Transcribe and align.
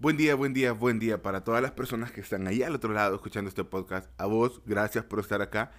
Buen 0.00 0.16
día, 0.16 0.34
buen 0.34 0.52
día, 0.52 0.72
buen 0.72 0.98
día 0.98 1.22
para 1.22 1.44
todas 1.44 1.62
las 1.62 1.70
personas 1.70 2.10
que 2.10 2.20
están 2.20 2.48
ahí 2.48 2.64
al 2.64 2.74
otro 2.74 2.92
lado 2.92 3.14
escuchando 3.14 3.48
este 3.48 3.62
podcast. 3.62 4.10
A 4.18 4.26
vos, 4.26 4.60
gracias 4.66 5.04
por 5.04 5.20
estar 5.20 5.40
acá. 5.40 5.70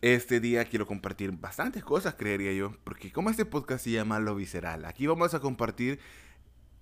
Este 0.00 0.38
día 0.38 0.64
quiero 0.64 0.86
compartir 0.86 1.32
bastantes 1.32 1.82
cosas, 1.82 2.14
creería 2.14 2.52
yo, 2.52 2.76
porque 2.84 3.10
como 3.10 3.28
este 3.28 3.44
podcast 3.44 3.82
se 3.82 3.90
llama 3.90 4.20
Lo 4.20 4.36
Visceral, 4.36 4.84
aquí 4.84 5.08
vamos 5.08 5.34
a 5.34 5.40
compartir 5.40 5.98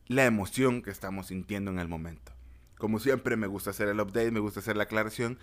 la 0.07 0.27
emoción 0.27 0.83
que 0.83 0.91
estamos 0.91 1.29
sintiendo 1.29 1.71
en 1.71 1.79
el 1.79 1.89
momento. 1.89 2.33
Como 2.77 3.01
siempre, 3.01 3.37
me 3.37 3.47
gusta 3.47 3.71
hacer 3.71 3.89
el 3.89 3.99
update, 3.99 4.31
me 4.31 4.41
gusta 4.41 4.61
hacer 4.61 4.77
la 4.77 4.83
aclaración 4.83 5.39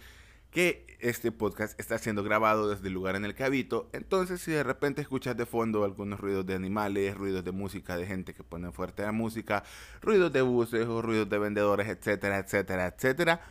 que 0.51 0.85
este 0.99 1.31
podcast 1.31 1.79
está 1.79 1.97
siendo 1.97 2.23
grabado 2.23 2.69
desde 2.69 2.87
el 2.87 2.93
lugar 2.93 3.15
en 3.15 3.25
el 3.25 3.33
que 3.33 3.43
habito. 3.43 3.89
Entonces, 3.93 4.41
si 4.41 4.51
de 4.51 4.63
repente 4.63 5.01
escuchas 5.01 5.35
de 5.35 5.45
fondo 5.45 5.83
algunos 5.83 6.19
ruidos 6.19 6.45
de 6.45 6.53
animales, 6.53 7.15
ruidos 7.15 7.43
de 7.43 7.51
música, 7.51 7.97
de 7.97 8.05
gente 8.05 8.33
que 8.33 8.43
pone 8.43 8.71
fuerte 8.71 9.03
la 9.03 9.11
música, 9.11 9.63
ruidos 10.01 10.31
de 10.31 10.41
buses 10.41 10.85
o 10.87 11.01
ruidos 11.01 11.29
de 11.29 11.39
vendedores, 11.39 11.87
etcétera, 11.87 12.37
etcétera, 12.37 12.87
etcétera, 12.87 13.41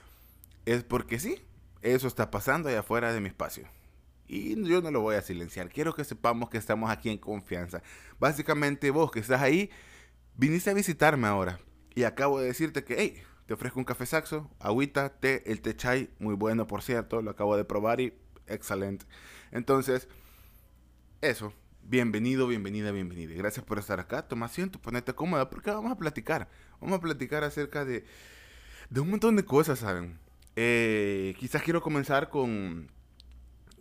es 0.67 0.85
porque 0.85 1.19
sí, 1.19 1.43
eso 1.83 2.07
está 2.07 2.31
pasando 2.31 2.69
allá 2.69 2.81
afuera 2.81 3.13
de 3.13 3.21
mi 3.21 3.29
espacio. 3.29 3.67
Y 4.29 4.63
yo 4.63 4.81
no 4.81 4.93
lo 4.93 5.01
voy 5.01 5.17
a 5.17 5.23
silenciar. 5.23 5.71
Quiero 5.71 5.95
que 5.95 6.05
sepamos 6.05 6.51
que 6.51 6.59
estamos 6.59 6.89
aquí 6.91 7.11
en 7.11 7.19
confianza. 7.19 7.83
Básicamente, 8.21 8.91
vos 8.91 9.11
que 9.11 9.19
estás 9.19 9.41
ahí, 9.41 9.71
viniste 10.37 10.71
a 10.71 10.75
visitarme 10.75 11.27
ahora. 11.27 11.59
Y 11.97 12.05
acabo 12.05 12.39
de 12.39 12.47
decirte 12.47 12.85
que, 12.85 12.95
hey, 12.97 13.23
te 13.51 13.55
ofrezco 13.55 13.81
un 13.81 13.85
café 13.85 14.07
saxo, 14.07 14.49
agüita, 14.61 15.09
té, 15.09 15.43
el 15.51 15.61
té 15.61 15.75
chai, 15.75 16.09
muy 16.21 16.37
bueno 16.37 16.69
por 16.69 16.83
cierto, 16.83 17.21
lo 17.21 17.33
acabo 17.33 17.57
de 17.57 17.65
probar 17.65 18.01
y 18.01 18.15
excelente. 18.47 19.07
Entonces, 19.51 20.07
eso, 21.21 21.53
bienvenido, 21.83 22.47
bienvenida, 22.47 22.93
bienvenida. 22.93 23.35
Gracias 23.35 23.67
por 23.67 23.81
estar 23.81 23.99
acá, 23.99 24.29
toma 24.29 24.47
asiento, 24.47 24.81
ponete 24.81 25.17
cómoda 25.17 25.51
porque 25.51 25.73
vamos 25.73 25.91
a 25.91 25.99
platicar. 25.99 26.49
Vamos 26.81 26.99
a 26.99 27.01
platicar 27.01 27.43
acerca 27.43 27.85
de, 27.85 28.05
de 28.89 29.01
un 29.01 29.11
montón 29.11 29.35
de 29.35 29.45
cosas, 29.45 29.81
¿saben? 29.81 30.21
Eh, 30.55 31.35
quizás 31.41 31.61
quiero 31.65 31.83
comenzar 31.83 32.29
con, 32.29 32.89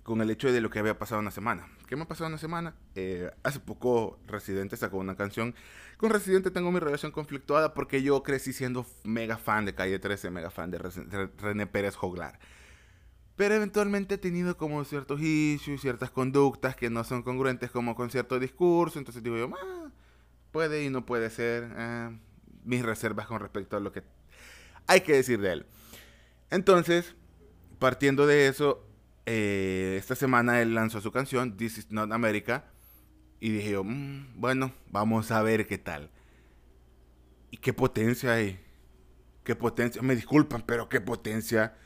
con 0.01 0.19
el 0.21 0.31
hecho 0.31 0.51
de 0.51 0.61
lo 0.61 0.71
que 0.71 0.79
había 0.79 0.97
pasado 0.97 1.21
una 1.21 1.29
semana. 1.29 1.67
¿Qué 1.89 1.95
me 1.95 2.03
ha 2.03 2.07
pasado 2.07 2.27
una 2.27 2.37
semana? 2.37 2.75
Eh, 2.93 3.31
hace 3.41 3.59
poco 3.59 4.19
Residente 4.27 4.77
sacó 4.77 4.97
una 4.97 5.15
canción. 5.15 5.55
Con 5.97 6.11
Residente 6.11 6.51
tengo 6.51 6.71
mi 6.71 6.79
relación 6.79 7.11
conflictuada 7.11 7.73
porque 7.73 8.03
yo 8.03 8.21
crecí 8.21 8.53
siendo 8.53 8.85
mega 9.03 9.37
fan 9.37 9.65
de 9.65 9.73
Calle 9.73 9.97
13, 9.97 10.29
mega 10.29 10.51
fan 10.51 10.69
de, 10.69 10.77
René 10.77 11.65
Pérez 11.65 11.95
Joglar. 11.95 12.37
Pero 13.35 13.55
eventualmente 13.55 14.15
he 14.15 14.17
tenido 14.19 14.55
como 14.55 14.83
ciertos 14.83 15.19
issues, 15.19 15.81
ciertas 15.81 16.11
conductas 16.11 16.75
que 16.75 16.91
no 16.91 17.03
son 17.03 17.23
congruentes 17.23 17.71
como 17.71 17.95
con 17.95 18.11
cierto 18.11 18.37
discurso. 18.37 18.99
Entonces 18.99 19.23
digo 19.23 19.37
yo, 19.37 19.49
ah, 19.59 19.89
puede 20.51 20.83
y 20.83 20.91
no 20.91 21.07
puede 21.07 21.31
ser. 21.31 21.73
Eh, 21.75 22.19
mis 22.65 22.83
reservas 22.83 23.25
con 23.25 23.39
respecto 23.39 23.77
a 23.77 23.79
lo 23.79 23.91
que 23.91 24.03
hay 24.85 25.01
que 25.01 25.13
decir 25.13 25.41
de 25.41 25.53
él. 25.53 25.65
Entonces, 26.51 27.15
partiendo 27.79 28.27
de 28.27 28.47
eso, 28.47 28.85
eh, 29.31 29.95
esta 29.99 30.15
semana 30.15 30.59
él 30.59 30.73
lanzó 30.73 31.01
su 31.01 31.11
canción, 31.11 31.55
This 31.55 31.77
is 31.77 31.91
Not 31.91 32.11
America. 32.11 32.65
Y 33.39 33.51
dije 33.51 33.71
yo, 33.71 33.83
mm, 33.83 34.33
bueno, 34.41 34.73
vamos 34.89 35.29
a 35.29 35.43
ver 35.43 35.67
qué 35.67 35.77
tal. 35.77 36.09
Y 37.51 37.57
qué 37.57 37.71
potencia 37.71 38.33
hay. 38.33 38.59
Qué 39.43 39.55
potencia. 39.55 40.01
Me 40.01 40.15
disculpan, 40.15 40.63
pero 40.65 40.89
qué 40.89 40.99
potencia. 40.99 41.77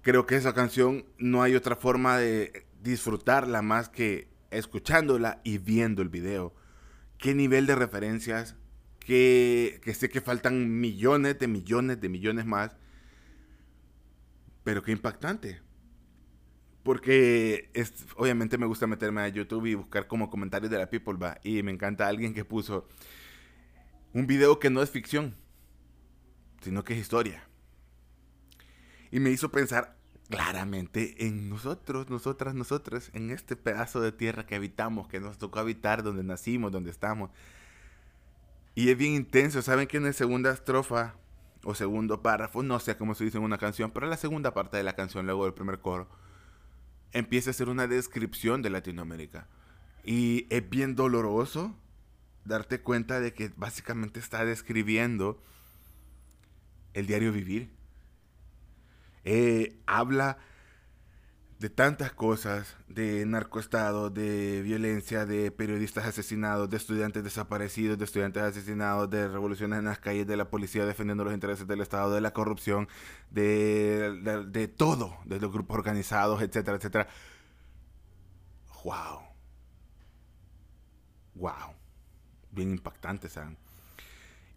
Creo 0.00 0.24
que 0.24 0.36
esa 0.36 0.54
canción 0.54 1.04
no 1.18 1.42
hay 1.42 1.54
otra 1.54 1.76
forma 1.76 2.16
de 2.16 2.66
disfrutarla 2.80 3.60
más 3.60 3.90
que 3.90 4.28
escuchándola 4.50 5.42
y 5.44 5.58
viendo 5.58 6.00
el 6.00 6.08
video. 6.08 6.54
Qué 7.18 7.34
nivel 7.34 7.66
de 7.66 7.74
referencias. 7.74 8.56
Que, 9.00 9.82
que 9.84 9.92
sé 9.92 10.08
que 10.08 10.22
faltan 10.22 10.80
millones 10.80 11.38
de 11.38 11.46
millones 11.46 12.00
de 12.00 12.08
millones 12.08 12.46
más. 12.46 12.74
Pero 14.62 14.82
qué 14.82 14.92
impactante. 14.92 15.60
Porque 16.84 17.70
es, 17.74 18.06
obviamente 18.16 18.58
me 18.58 18.66
gusta 18.66 18.86
meterme 18.86 19.22
a 19.22 19.28
YouTube 19.28 19.66
y 19.66 19.74
buscar 19.74 20.06
como 20.06 20.30
comentarios 20.30 20.70
de 20.70 20.78
la 20.78 20.88
people, 20.88 21.14
va. 21.14 21.38
Y 21.42 21.62
me 21.64 21.72
encanta 21.72 22.06
alguien 22.06 22.34
que 22.34 22.44
puso 22.44 22.86
un 24.12 24.28
video 24.28 24.60
que 24.60 24.70
no 24.70 24.82
es 24.82 24.90
ficción, 24.90 25.34
sino 26.60 26.84
que 26.84 26.92
es 26.92 27.00
historia. 27.00 27.48
Y 29.10 29.18
me 29.18 29.30
hizo 29.30 29.50
pensar 29.50 29.96
claramente 30.28 31.26
en 31.26 31.48
nosotros, 31.48 32.10
nosotras, 32.10 32.54
nosotras, 32.54 33.10
en 33.14 33.30
este 33.30 33.56
pedazo 33.56 34.00
de 34.00 34.12
tierra 34.12 34.46
que 34.46 34.54
habitamos, 34.54 35.08
que 35.08 35.20
nos 35.20 35.38
tocó 35.38 35.60
habitar, 35.60 36.02
donde 36.02 36.22
nacimos, 36.22 36.70
donde 36.70 36.90
estamos. 36.90 37.30
Y 38.74 38.90
es 38.90 38.98
bien 38.98 39.14
intenso. 39.14 39.62
Saben 39.62 39.86
que 39.86 39.96
en 39.96 40.04
la 40.04 40.12
segunda 40.12 40.52
estrofa 40.52 41.14
o 41.64 41.74
segundo 41.74 42.22
párrafo, 42.22 42.62
no 42.62 42.78
sé 42.78 42.96
cómo 42.96 43.14
se 43.14 43.24
dice 43.24 43.38
en 43.38 43.44
una 43.44 43.58
canción, 43.58 43.90
pero 43.90 44.06
en 44.06 44.10
la 44.10 44.16
segunda 44.16 44.52
parte 44.52 44.76
de 44.76 44.82
la 44.82 44.94
canción, 44.94 45.26
luego 45.26 45.44
del 45.44 45.54
primer 45.54 45.78
coro, 45.78 46.08
empieza 47.14 47.48
a 47.48 47.52
hacer 47.52 47.70
una 47.70 47.86
descripción 47.86 48.60
de 48.60 48.68
Latinoamérica. 48.68 49.46
Y 50.04 50.46
es 50.50 50.68
bien 50.68 50.94
doloroso 50.94 51.74
darte 52.44 52.80
cuenta 52.80 53.20
de 53.20 53.32
que 53.32 53.50
básicamente 53.56 54.20
está 54.20 54.44
describiendo 54.44 55.42
el 56.92 57.06
diario 57.06 57.32
vivir. 57.32 57.70
Eh, 59.24 59.78
habla 59.86 60.38
de 61.58 61.70
tantas 61.70 62.12
cosas, 62.12 62.76
de 62.88 63.24
narcoestado, 63.26 64.10
de 64.10 64.60
violencia, 64.62 65.24
de 65.24 65.50
periodistas 65.50 66.04
asesinados, 66.04 66.68
de 66.68 66.76
estudiantes 66.76 67.22
desaparecidos, 67.22 67.96
de 67.96 68.04
estudiantes 68.04 68.42
asesinados, 68.42 69.08
de 69.08 69.28
revoluciones 69.28 69.78
en 69.78 69.84
las 69.84 69.98
calles, 69.98 70.26
de 70.26 70.36
la 70.36 70.50
policía 70.50 70.84
defendiendo 70.84 71.24
los 71.24 71.32
intereses 71.32 71.66
del 71.66 71.80
Estado, 71.80 72.12
de 72.12 72.20
la 72.20 72.32
corrupción, 72.32 72.88
de, 73.30 74.44
de, 74.48 74.68
todo, 74.68 75.16
de 75.24 75.40
los 75.40 75.52
grupos 75.52 75.78
organizados, 75.78 76.42
etcétera, 76.42 76.76
etcétera. 76.76 77.08
¡Wow! 78.84 79.20
¡Wow! 81.34 81.74
Bien 82.50 82.70
impactante, 82.70 83.28
¿saben? 83.28 83.56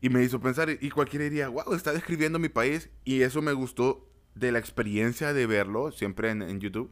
Y 0.01 0.09
me 0.09 0.23
hizo 0.23 0.39
pensar, 0.39 0.69
y 0.69 0.89
cualquiera 0.89 1.23
diría, 1.23 1.47
wow, 1.47 1.73
está 1.73 1.93
describiendo 1.93 2.37
mi 2.37 2.49
país, 2.49 2.89
y 3.03 3.21
eso 3.21 3.41
me 3.41 3.53
gustó 3.53 4.06
de 4.39 4.51
la 4.51 4.59
experiencia 4.59 5.33
de 5.33 5.45
verlo, 5.45 5.91
siempre 5.91 6.29
en, 6.31 6.59
YouTube, 6.59 6.91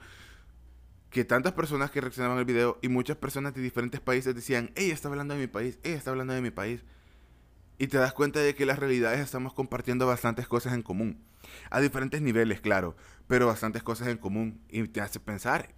que 1.09 1.25
tantas 1.25 1.53
personas 1.53 1.91
que 1.91 2.01
reaccionaban 2.01 2.37
al 2.37 2.45
video 2.45 2.77
y 2.81 2.89
muchas 2.89 3.17
personas 3.17 3.53
de 3.53 3.61
diferentes 3.61 4.01
países 4.01 4.35
decían, 4.35 4.71
ella 4.75 4.93
está 4.93 5.07
hablando 5.07 5.33
de 5.33 5.39
mi 5.39 5.47
país, 5.47 5.79
ella 5.83 5.95
está 5.95 6.11
hablando 6.11 6.33
de 6.33 6.41
mi 6.41 6.51
país. 6.51 6.83
Y 7.77 7.87
te 7.87 7.97
das 7.97 8.13
cuenta 8.13 8.39
de 8.39 8.55
que 8.55 8.65
las 8.65 8.79
realidades 8.79 9.19
estamos 9.19 9.53
compartiendo 9.53 10.07
bastantes 10.07 10.47
cosas 10.47 10.73
en 10.73 10.81
común. 10.81 11.21
A 11.69 11.81
diferentes 11.81 12.21
niveles, 12.21 12.61
claro, 12.61 12.95
pero 13.27 13.47
bastantes 13.47 13.83
cosas 13.83 14.07
en 14.07 14.17
común. 14.17 14.61
Y 14.69 14.87
te 14.87 15.01
hace 15.01 15.19
pensar, 15.19 15.75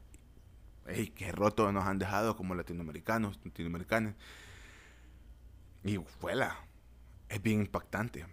hey, 0.85 1.11
qué 1.15 1.31
roto 1.31 1.71
nos 1.71 1.85
han 1.85 1.97
dejado 1.97 2.35
como 2.35 2.53
latinoamericanos, 2.55 3.39
latinoamericanos. 3.43 4.13
Y 5.83 5.97
fuela, 6.19 6.55
es 7.29 7.41
bien 7.41 7.61
impactante. 7.61 8.25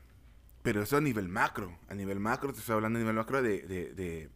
Pero 0.64 0.82
eso 0.82 0.96
a 0.96 1.00
nivel 1.02 1.28
macro. 1.28 1.78
A 1.90 1.94
nivel 1.94 2.20
macro, 2.20 2.50
te 2.54 2.60
estoy 2.60 2.76
hablando 2.76 2.98
a 2.98 3.02
nivel 3.02 3.14
macro 3.14 3.42
de, 3.42 3.60
de, 3.60 4.30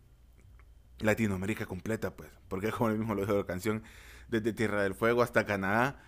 Latinoamérica 0.99 1.65
completa, 1.65 2.15
pues. 2.15 2.29
Porque 2.49 2.71
como 2.71 2.91
mismo 2.91 3.15
lo 3.15 3.23
dijo 3.23 3.35
la 3.35 3.47
canción, 3.47 3.83
desde 4.29 4.53
Tierra 4.53 4.83
del 4.83 4.95
Fuego 4.95 5.23
hasta 5.23 5.47
Canadá. 5.47 6.03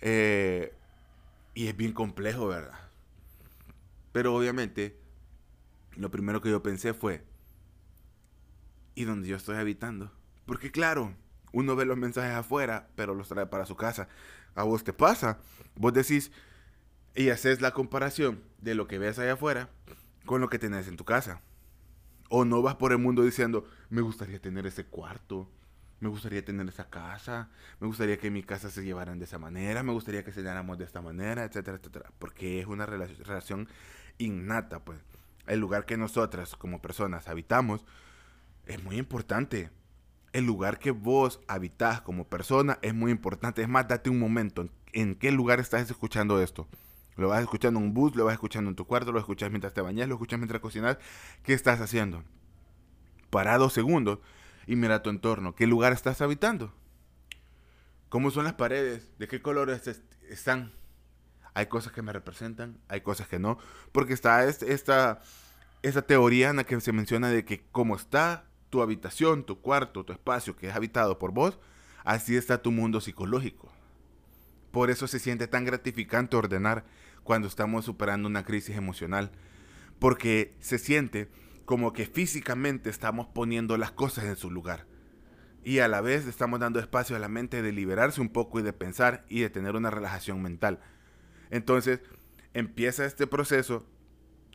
Eh, 0.00 0.72
y 1.54 1.66
es 1.66 1.76
bien 1.76 1.92
complejo, 1.92 2.46
¿verdad? 2.46 2.78
Pero 4.12 4.36
obviamente, 4.36 5.00
lo 5.96 6.12
primero 6.12 6.40
que 6.40 6.50
yo 6.50 6.62
pensé 6.62 6.94
fue, 6.94 7.24
¿y 8.94 9.02
dónde 9.02 9.26
yo 9.26 9.34
estoy 9.34 9.56
habitando? 9.56 10.12
Porque 10.44 10.70
claro, 10.70 11.12
uno 11.50 11.74
ve 11.74 11.86
los 11.86 11.98
mensajes 11.98 12.36
afuera, 12.36 12.88
pero 12.94 13.16
los 13.16 13.26
trae 13.26 13.46
para 13.46 13.66
su 13.66 13.74
casa. 13.74 14.06
A 14.54 14.62
vos 14.62 14.84
te 14.84 14.92
pasa. 14.92 15.40
Vos 15.74 15.92
decís, 15.92 16.30
y 17.16 17.30
haces 17.30 17.60
la 17.60 17.72
comparación 17.72 18.42
de 18.60 18.74
lo 18.74 18.86
que 18.86 18.98
ves 18.98 19.18
allá 19.18 19.32
afuera 19.32 19.70
con 20.26 20.40
lo 20.40 20.48
que 20.48 20.58
tenés 20.58 20.86
en 20.86 20.96
tu 20.96 21.04
casa. 21.04 21.40
O 22.28 22.44
no 22.44 22.60
vas 22.60 22.74
por 22.76 22.92
el 22.92 22.98
mundo 22.98 23.22
diciendo, 23.22 23.66
me 23.88 24.02
gustaría 24.02 24.40
tener 24.40 24.66
ese 24.66 24.84
cuarto, 24.84 25.48
me 26.00 26.08
gustaría 26.08 26.44
tener 26.44 26.68
esa 26.68 26.90
casa, 26.90 27.48
me 27.80 27.86
gustaría 27.86 28.18
que 28.18 28.30
mi 28.30 28.42
casa 28.42 28.70
se 28.70 28.84
llevaran 28.84 29.18
de 29.18 29.24
esa 29.24 29.38
manera, 29.38 29.82
me 29.82 29.92
gustaría 29.92 30.24
que 30.24 30.32
se 30.32 30.40
llenáramos 30.40 30.76
de 30.76 30.84
esta 30.84 31.00
manera, 31.00 31.44
etcétera, 31.44 31.78
etcétera. 31.78 32.10
Porque 32.18 32.60
es 32.60 32.66
una 32.66 32.84
relación 32.84 33.68
innata, 34.18 34.80
pues. 34.80 35.00
El 35.46 35.60
lugar 35.60 35.86
que 35.86 35.96
nosotras 35.96 36.56
como 36.56 36.82
personas 36.82 37.28
habitamos 37.28 37.84
es 38.66 38.82
muy 38.82 38.96
importante. 38.96 39.70
El 40.32 40.44
lugar 40.44 40.80
que 40.80 40.90
vos 40.90 41.40
habitás 41.46 42.00
como 42.00 42.28
persona 42.28 42.78
es 42.82 42.92
muy 42.92 43.12
importante. 43.12 43.62
Es 43.62 43.68
más, 43.68 43.86
date 43.86 44.10
un 44.10 44.18
momento. 44.18 44.68
¿En 44.92 45.14
qué 45.14 45.30
lugar 45.30 45.60
estás 45.60 45.88
escuchando 45.88 46.42
esto? 46.42 46.66
Lo 47.16 47.28
vas 47.28 47.40
escuchando 47.40 47.80
en 47.80 47.86
un 47.86 47.94
bus, 47.94 48.14
lo 48.14 48.24
vas 48.24 48.34
escuchando 48.34 48.70
en 48.70 48.76
tu 48.76 48.86
cuarto, 48.86 49.10
lo 49.10 49.18
escuchas 49.18 49.50
mientras 49.50 49.72
te 49.72 49.80
bañas, 49.80 50.08
lo 50.08 50.14
escuchas 50.14 50.38
mientras 50.38 50.60
cocinas. 50.60 50.98
¿Qué 51.42 51.54
estás 51.54 51.80
haciendo? 51.80 52.22
Para 53.30 53.56
dos 53.58 53.72
segundos 53.72 54.18
y 54.66 54.76
mira 54.76 55.02
tu 55.02 55.10
entorno. 55.10 55.54
¿Qué 55.54 55.66
lugar 55.66 55.92
estás 55.92 56.20
habitando? 56.20 56.74
¿Cómo 58.08 58.30
son 58.30 58.44
las 58.44 58.54
paredes? 58.54 59.10
¿De 59.18 59.28
qué 59.28 59.40
colores 59.40 60.02
están? 60.28 60.72
Hay 61.54 61.66
cosas 61.66 61.92
que 61.92 62.02
me 62.02 62.12
representan, 62.12 62.78
hay 62.88 63.00
cosas 63.00 63.28
que 63.28 63.38
no. 63.38 63.58
Porque 63.92 64.12
está 64.12 64.44
esta, 64.44 65.20
esta 65.82 66.02
teoría 66.02 66.50
en 66.50 66.56
la 66.56 66.64
que 66.64 66.78
se 66.80 66.92
menciona 66.92 67.30
de 67.30 67.46
que 67.46 67.64
como 67.72 67.96
está 67.96 68.44
tu 68.68 68.82
habitación, 68.82 69.44
tu 69.44 69.60
cuarto, 69.62 70.04
tu 70.04 70.12
espacio 70.12 70.54
que 70.54 70.68
es 70.68 70.76
habitado 70.76 71.18
por 71.18 71.32
vos, 71.32 71.58
así 72.04 72.36
está 72.36 72.60
tu 72.60 72.72
mundo 72.72 73.00
psicológico. 73.00 73.72
Por 74.70 74.90
eso 74.90 75.06
se 75.06 75.18
siente 75.18 75.48
tan 75.48 75.64
gratificante 75.64 76.36
ordenar 76.36 76.84
cuando 77.26 77.48
estamos 77.48 77.84
superando 77.84 78.28
una 78.28 78.44
crisis 78.44 78.76
emocional. 78.76 79.32
Porque 79.98 80.54
se 80.60 80.78
siente 80.78 81.28
como 81.66 81.92
que 81.92 82.06
físicamente 82.06 82.88
estamos 82.88 83.26
poniendo 83.26 83.76
las 83.76 83.90
cosas 83.90 84.24
en 84.24 84.36
su 84.36 84.50
lugar. 84.50 84.86
Y 85.64 85.80
a 85.80 85.88
la 85.88 86.00
vez 86.00 86.26
estamos 86.26 86.60
dando 86.60 86.78
espacio 86.78 87.16
a 87.16 87.18
la 87.18 87.28
mente 87.28 87.60
de 87.60 87.72
liberarse 87.72 88.20
un 88.20 88.28
poco 88.28 88.60
y 88.60 88.62
de 88.62 88.72
pensar 88.72 89.26
y 89.28 89.40
de 89.40 89.50
tener 89.50 89.74
una 89.74 89.90
relajación 89.90 90.40
mental. 90.40 90.80
Entonces 91.50 92.00
empieza 92.54 93.04
este 93.04 93.26
proceso 93.26 93.84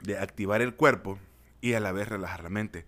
de 0.04 0.18
activar 0.18 0.62
el 0.62 0.74
cuerpo 0.74 1.20
y 1.60 1.74
a 1.74 1.82
la 1.82 1.92
vez 1.92 2.08
relajar 2.08 2.44
la 2.44 2.50
mente. 2.50 2.86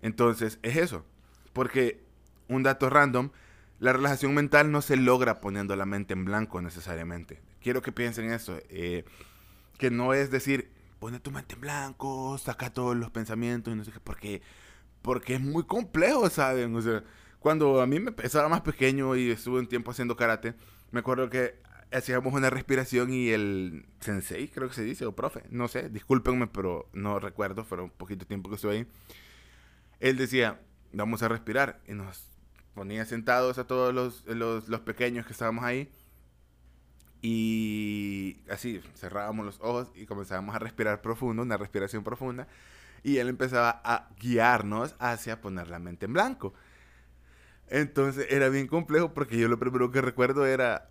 Entonces 0.00 0.58
es 0.62 0.76
eso. 0.76 1.04
Porque 1.52 2.02
un 2.48 2.62
dato 2.62 2.88
random, 2.88 3.30
la 3.78 3.92
relajación 3.92 4.34
mental 4.34 4.72
no 4.72 4.80
se 4.80 4.96
logra 4.96 5.42
poniendo 5.42 5.76
la 5.76 5.84
mente 5.84 6.14
en 6.14 6.24
blanco 6.24 6.62
necesariamente. 6.62 7.42
Quiero 7.66 7.82
que 7.82 7.90
piensen 7.90 8.30
eso. 8.30 8.56
Eh, 8.68 9.04
que 9.76 9.90
no 9.90 10.14
es 10.14 10.30
decir, 10.30 10.70
pone 11.00 11.18
tu 11.18 11.32
mente 11.32 11.56
en 11.56 11.62
blanco, 11.62 12.38
saca 12.38 12.72
todos 12.72 12.94
los 12.94 13.10
pensamientos 13.10 13.74
y 13.74 13.76
no 13.76 13.84
sé 13.84 13.90
qué. 13.90 13.98
Porque, 13.98 14.40
porque 15.02 15.34
es 15.34 15.40
muy 15.40 15.64
complejo, 15.64 16.30
¿saben? 16.30 16.76
O 16.76 16.80
sea, 16.80 17.02
cuando 17.40 17.80
a 17.80 17.86
mí 17.88 17.98
me 17.98 18.12
pesaba 18.12 18.48
más 18.48 18.60
pequeño 18.60 19.16
y 19.16 19.32
estuve 19.32 19.58
un 19.58 19.66
tiempo 19.66 19.90
haciendo 19.90 20.14
karate, 20.14 20.54
me 20.92 21.00
acuerdo 21.00 21.28
que 21.28 21.60
hacíamos 21.90 22.32
una 22.34 22.50
respiración 22.50 23.12
y 23.12 23.30
el 23.30 23.88
sensei, 23.98 24.46
creo 24.46 24.68
que 24.68 24.74
se 24.76 24.84
dice, 24.84 25.04
o 25.04 25.16
profe, 25.16 25.42
no 25.50 25.66
sé, 25.66 25.88
discúlpenme, 25.88 26.46
pero 26.46 26.88
no 26.92 27.18
recuerdo, 27.18 27.64
fue 27.64 27.82
un 27.82 27.90
poquito 27.90 28.28
tiempo 28.28 28.48
que 28.48 28.54
estuve 28.54 28.76
ahí. 28.76 28.86
Él 29.98 30.16
decía, 30.16 30.60
vamos 30.92 31.24
a 31.24 31.28
respirar, 31.28 31.80
y 31.88 31.94
nos 31.94 32.30
ponía 32.74 33.04
sentados 33.06 33.58
a 33.58 33.66
todos 33.66 33.92
los, 33.92 34.24
los, 34.26 34.68
los 34.68 34.80
pequeños 34.82 35.26
que 35.26 35.32
estábamos 35.32 35.64
ahí, 35.64 35.90
y 37.22 38.38
así 38.50 38.80
cerrábamos 38.94 39.44
los 39.46 39.60
ojos 39.60 39.90
y 39.94 40.06
comenzábamos 40.06 40.54
a 40.54 40.58
respirar 40.58 41.00
profundo, 41.02 41.42
una 41.42 41.56
respiración 41.56 42.04
profunda, 42.04 42.46
y 43.02 43.18
él 43.18 43.28
empezaba 43.28 43.80
a 43.84 44.08
guiarnos 44.20 44.94
hacia 44.98 45.40
poner 45.40 45.68
la 45.68 45.78
mente 45.78 46.06
en 46.06 46.12
blanco. 46.12 46.54
Entonces 47.68 48.26
era 48.30 48.48
bien 48.48 48.68
complejo 48.68 49.12
porque 49.12 49.38
yo 49.38 49.48
lo 49.48 49.58
primero 49.58 49.90
que 49.90 50.00
recuerdo 50.00 50.46
era 50.46 50.90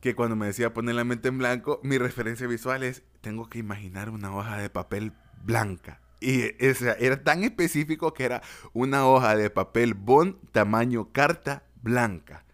que 0.00 0.16
cuando 0.16 0.34
me 0.34 0.46
decía 0.46 0.74
poner 0.74 0.96
la 0.96 1.04
mente 1.04 1.28
en 1.28 1.38
blanco, 1.38 1.80
mi 1.84 1.96
referencia 1.96 2.46
visual 2.46 2.82
es, 2.82 3.04
tengo 3.20 3.48
que 3.48 3.58
imaginar 3.58 4.10
una 4.10 4.34
hoja 4.34 4.56
de 4.58 4.68
papel 4.68 5.12
blanca. 5.44 6.00
Y 6.20 6.42
era 6.60 7.22
tan 7.22 7.44
específico 7.44 8.12
que 8.14 8.24
era 8.24 8.42
una 8.72 9.06
hoja 9.06 9.36
de 9.36 9.50
papel 9.50 9.94
bond 9.94 10.36
tamaño 10.52 11.12
carta 11.12 11.64
blanca. 11.82 12.44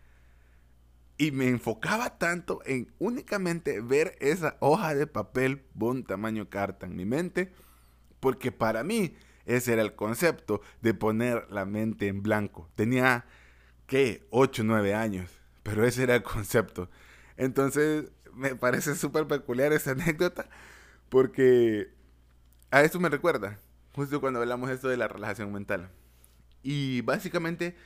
Y 1.19 1.33
me 1.33 1.49
enfocaba 1.49 2.17
tanto 2.19 2.61
en 2.65 2.93
únicamente 2.99 3.81
ver 3.81 4.17
esa 4.21 4.57
hoja 4.61 4.95
de 4.95 5.07
papel 5.07 5.65
bond 5.75 6.07
tamaño 6.07 6.49
carta 6.49 6.87
en 6.87 6.97
mi 6.97 7.05
mente, 7.05 7.53
porque 8.21 8.53
para 8.53 8.85
mí 8.85 9.17
ese 9.45 9.73
era 9.73 9.83
el 9.83 9.95
concepto 9.95 10.61
de 10.81 10.95
poner 10.95 11.47
la 11.51 11.65
mente 11.65 12.07
en 12.07 12.23
blanco. 12.23 12.71
Tenía, 12.77 13.27
¿qué? 13.87 14.27
8 14.31 14.63
o 14.63 14.65
9 14.65 14.95
años, 14.95 15.31
pero 15.63 15.85
ese 15.85 16.05
era 16.05 16.15
el 16.15 16.23
concepto. 16.23 16.89
Entonces, 17.37 18.13
me 18.33 18.55
parece 18.55 18.95
súper 18.95 19.27
peculiar 19.27 19.73
esa 19.73 19.91
anécdota 19.91 20.49
porque 21.09 21.89
a 22.71 22.83
eso 22.83 23.01
me 23.01 23.09
recuerda, 23.09 23.59
justo 23.95 24.21
cuando 24.21 24.41
hablamos 24.41 24.71
esto 24.71 24.89
de 24.89 24.97
la 24.97 25.09
relajación 25.09 25.53
mental. 25.53 25.91
Y 26.63 27.01
básicamente, 27.03 27.77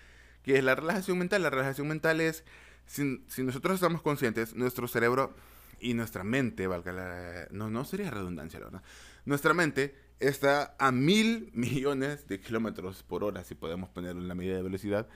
¿qué 0.42 0.58
es 0.58 0.64
la 0.64 0.74
relajación 0.74 1.18
mental? 1.18 1.42
La 1.42 1.50
relajación 1.50 1.88
mental 1.88 2.20
es, 2.20 2.44
si, 2.86 3.42
nosotros 3.42 3.74
estamos 3.74 4.02
conscientes, 4.02 4.54
nuestro 4.54 4.88
cerebro 4.88 5.34
y 5.80 5.94
nuestra 5.94 6.24
mente, 6.24 6.66
valga 6.66 6.92
la, 6.92 7.48
no, 7.50 7.70
no 7.70 7.84
sería 7.84 8.10
redundancia, 8.10 8.60
la 8.60 8.66
verdad. 8.66 8.82
Nuestra 9.24 9.54
mente 9.54 9.94
está 10.20 10.76
a 10.78 10.92
mil 10.92 11.50
millones 11.54 12.28
de 12.28 12.40
kilómetros 12.40 13.02
por 13.02 13.24
hora, 13.24 13.44
si 13.44 13.54
podemos 13.54 13.88
ponerlo 13.90 14.20
en 14.20 14.28
la 14.28 14.34
medida 14.34 14.56
de 14.56 14.62
velocidad, 14.62 15.08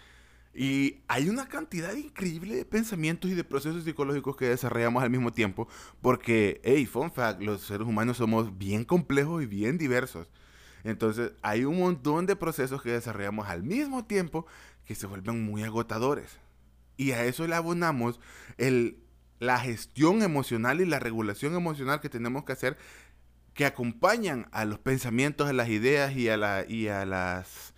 y 0.56 1.02
hay 1.06 1.28
una 1.28 1.48
cantidad 1.48 1.94
increíble 1.94 2.56
de 2.56 2.64
pensamientos 2.64 3.30
y 3.30 3.34
de 3.34 3.44
procesos 3.44 3.84
psicológicos 3.84 4.36
que 4.36 4.46
desarrollamos 4.46 5.02
al 5.02 5.10
mismo 5.10 5.30
tiempo, 5.32 5.68
porque, 6.00 6.62
hey, 6.64 6.86
fun 6.86 7.12
fact, 7.12 7.42
los 7.42 7.60
seres 7.60 7.86
humanos 7.86 8.16
somos 8.16 8.56
bien 8.56 8.84
complejos 8.84 9.42
y 9.42 9.46
bien 9.46 9.76
diversos. 9.76 10.28
Entonces, 10.82 11.32
hay 11.42 11.64
un 11.66 11.78
montón 11.78 12.24
de 12.24 12.36
procesos 12.36 12.80
que 12.80 12.90
desarrollamos 12.90 13.48
al 13.48 13.64
mismo 13.64 14.06
tiempo 14.06 14.46
que 14.86 14.94
se 14.94 15.06
vuelven 15.06 15.44
muy 15.44 15.62
agotadores. 15.62 16.38
Y 16.96 17.12
a 17.12 17.24
eso 17.24 17.46
le 17.46 17.54
abonamos 17.54 18.20
el, 18.58 18.98
la 19.38 19.58
gestión 19.58 20.22
emocional 20.22 20.80
y 20.80 20.86
la 20.86 20.98
regulación 20.98 21.54
emocional 21.54 22.00
que 22.00 22.08
tenemos 22.08 22.44
que 22.44 22.52
hacer 22.52 22.78
que 23.54 23.64
acompañan 23.64 24.48
a 24.52 24.66
los 24.66 24.78
pensamientos, 24.78 25.48
a 25.48 25.52
las 25.54 25.70
ideas 25.70 26.14
y 26.14 26.28
a, 26.28 26.36
la, 26.36 26.66
y 26.68 26.88
a 26.88 27.06
las 27.06 27.72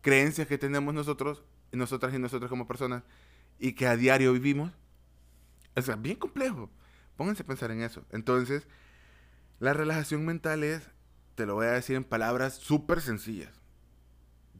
creencias 0.00 0.48
que 0.48 0.58
tenemos 0.58 0.92
nosotros 0.92 1.44
nosotras 1.76 2.14
y 2.14 2.18
nosotros 2.18 2.48
como 2.48 2.66
personas 2.66 3.02
y 3.58 3.72
que 3.72 3.86
a 3.86 3.96
diario 3.96 4.32
vivimos. 4.32 4.72
O 5.76 5.82
sea, 5.82 5.96
bien 5.96 6.16
complejo. 6.16 6.70
Pónganse 7.16 7.42
a 7.42 7.46
pensar 7.46 7.70
en 7.70 7.82
eso. 7.82 8.04
Entonces, 8.10 8.66
la 9.60 9.72
relajación 9.72 10.24
mental 10.24 10.64
es, 10.64 10.90
te 11.34 11.46
lo 11.46 11.54
voy 11.54 11.66
a 11.66 11.72
decir 11.72 11.96
en 11.96 12.04
palabras 12.04 12.54
súper 12.54 13.00
sencillas, 13.00 13.52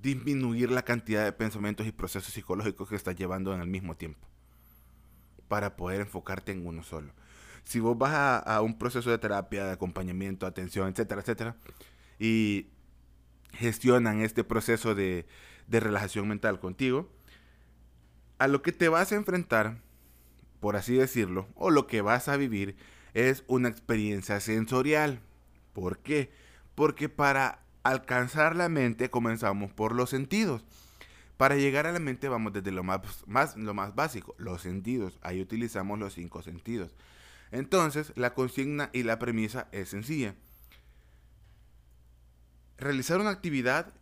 disminuir 0.04 0.70
la 0.70 0.82
cantidad 0.82 1.24
de 1.24 1.32
pensamientos 1.32 1.86
y 1.86 1.92
procesos 1.92 2.34
psicológicos 2.34 2.90
que 2.90 2.94
estás 2.94 3.16
llevando 3.16 3.54
en 3.54 3.62
el 3.62 3.66
mismo 3.66 3.96
tiempo 3.96 4.28
para 5.48 5.76
poder 5.76 6.02
enfocarte 6.02 6.52
en 6.52 6.66
uno 6.66 6.82
solo. 6.82 7.10
Si 7.64 7.80
vos 7.80 7.96
vas 7.96 8.42
a, 8.44 8.60
un 8.60 8.78
proceso 8.78 9.10
de 9.10 9.16
terapia, 9.16 9.64
de 9.64 9.72
acompañamiento, 9.72 10.44
atención, 10.44 10.88
etcétera, 10.88 11.22
etcétera, 11.22 11.56
y 12.18 12.68
gestionan 13.54 14.20
este 14.20 14.44
proceso 14.44 14.94
de, 14.94 15.26
de 15.68 15.80
relajación 15.80 16.28
mental 16.28 16.60
contigo, 16.60 17.10
a 18.36 18.46
lo 18.46 18.60
que 18.60 18.72
te 18.72 18.90
vas 18.90 19.10
a 19.10 19.16
enfrentar, 19.16 19.80
por 20.60 20.76
así 20.76 20.94
decirlo, 20.94 21.48
o 21.54 21.70
lo 21.70 21.86
que 21.86 22.02
vas 22.02 22.28
a 22.28 22.36
vivir 22.36 22.76
es 23.14 23.42
una 23.46 23.70
experiencia 23.70 24.38
sensorial. 24.40 25.20
¿Por 25.72 26.00
qué? 26.00 26.30
Porque 26.74 27.08
para 27.08 27.63
alcanzar 27.84 28.56
la 28.56 28.68
mente 28.68 29.10
comenzamos 29.10 29.72
por 29.72 29.94
los 29.94 30.10
sentidos. 30.10 30.64
Para 31.36 31.56
llegar 31.56 31.86
a 31.86 31.92
la 31.92 32.00
mente 32.00 32.28
vamos 32.28 32.52
desde 32.52 32.72
lo 32.72 32.82
más, 32.82 33.00
más, 33.26 33.56
lo 33.56 33.74
más 33.74 33.94
básico, 33.94 34.34
los 34.38 34.62
sentidos. 34.62 35.18
Ahí 35.22 35.40
utilizamos 35.40 35.98
los 35.98 36.14
cinco 36.14 36.42
sentidos. 36.42 36.94
Entonces, 37.50 38.12
la 38.16 38.34
consigna 38.34 38.90
y 38.92 39.02
la 39.02 39.18
premisa 39.18 39.68
es 39.70 39.90
sencilla. 39.90 40.34
Realizar 42.78 43.20
una 43.20 43.30
actividad 43.30 43.92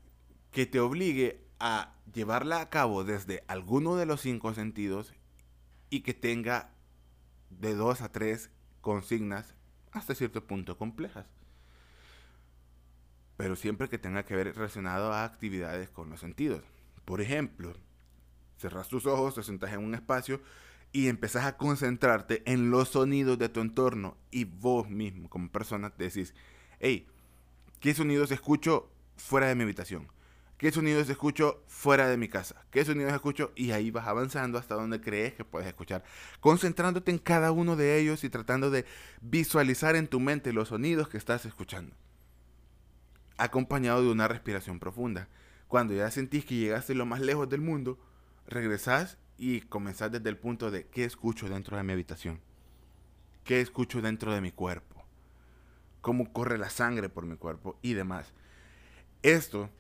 que 0.53 0.65
te 0.67 0.81
obligue 0.81 1.45
a 1.59 1.95
llevarla 2.13 2.61
a 2.61 2.71
cabo 2.71 3.05
desde 3.05 3.45
alguno 3.49 3.97
de 3.97 4.07
los 4.07 4.21
cinco 4.21 4.55
sentidos 4.55 5.13
y 5.91 6.01
que 6.01 6.15
tenga 6.15 6.71
de 7.51 7.75
dos 7.75 8.01
a 8.01 8.13
tres 8.13 8.51
consignas 8.81 9.55
hasta 9.91 10.15
cierto 10.15 10.47
punto 10.47 10.79
complejas. 10.79 11.27
Pero 13.43 13.57
siempre 13.57 13.89
que 13.89 13.99
tenga 13.99 14.25
que 14.25 14.37
ver 14.37 14.55
relacionado 14.55 15.13
a 15.13 15.25
actividades 15.25 15.91
con 15.91 16.09
los 16.09 16.21
sentidos. 16.21 16.63
Por 17.05 17.21
ejemplo, 17.21 17.73
cerras 18.57 18.87
tus 18.87 19.05
ojos, 19.05 19.35
te 19.35 19.43
sentas 19.43 19.73
en 19.73 19.81
un 19.81 19.97
espacio 19.97 20.41
y 20.93 21.09
empezás 21.09 21.47
a 21.47 21.57
concentrarte 21.57 22.45
en 22.47 22.71
los 22.71 22.91
sonidos 22.91 23.41
de 23.41 23.49
tu 23.49 23.59
entorno 23.59 24.17
y 24.31 24.45
vos 24.45 24.89
mismo 24.89 25.29
como 25.29 25.51
persona 25.51 25.91
te 25.91 26.05
decís, 26.05 26.37
hey, 26.79 27.09
¿qué 27.81 27.93
sonidos 27.95 28.31
escucho 28.31 28.93
fuera 29.17 29.49
de 29.49 29.57
mi 29.57 29.65
habitación? 29.65 30.07
¿Qué 30.57 30.71
sonidos 30.71 31.11
escucho 31.11 31.65
fuera 31.67 32.07
de 32.07 32.19
mi 32.19 32.29
casa? 32.29 32.65
¿Qué 32.71 32.85
sonidos 32.85 33.13
escucho? 33.13 33.51
Y 33.57 33.73
ahí 33.73 33.91
vas 33.91 34.07
avanzando 34.07 34.57
hasta 34.57 34.77
donde 34.77 35.01
crees 35.01 35.35
que 35.35 35.45
puedes 35.45 35.67
escuchar. 35.67 36.05
Concentrándote 36.39 37.11
en 37.11 37.19
cada 37.19 37.51
uno 37.51 37.75
de 37.75 37.99
ellos 37.99 38.23
y 38.23 38.31
tratando 38.31 38.71
de 38.71 38.85
visualizar 39.21 39.97
en 39.97 40.07
tu 40.07 40.21
mente 40.21 40.53
los 40.53 40.69
sonidos 40.69 41.09
que 41.09 41.19
estás 41.19 41.45
escuchando. 41.45 41.97
Acompañado 43.43 44.03
de 44.05 44.09
una 44.13 44.29
respiración 44.29 44.79
profunda. 44.79 45.27
Cuando 45.67 45.95
ya 45.95 46.09
sentís 46.13 46.45
que 46.45 46.55
llegaste 46.55 46.95
lo 46.95 47.07
más 47.07 47.21
lejos 47.21 47.49
del 47.49 47.61
mundo, 47.61 47.99
regresás 48.47 49.19
y 49.37 49.63
comenzás 49.63 50.13
desde 50.13 50.29
el 50.29 50.39
punto 50.39 50.71
de 50.71 50.87
qué 50.87 51.05
escucho 51.05 51.49
dentro 51.49 51.77
de 51.77 51.83
mi 51.83 51.93
habitación. 51.93 52.41
¿Qué 53.43 53.61
escucho 53.61 54.01
dentro 54.01 54.33
de 54.33 54.41
mi 54.41 54.53
cuerpo? 54.53 55.05
¿Cómo 56.03 56.33
corre 56.33 56.57
la 56.57 56.71
sangre 56.71 57.09
por 57.09 57.27
mi 57.27 57.35
cuerpo? 57.37 57.81
Y 57.83 57.95
demás. 57.95 58.33
Esto 59.25 59.71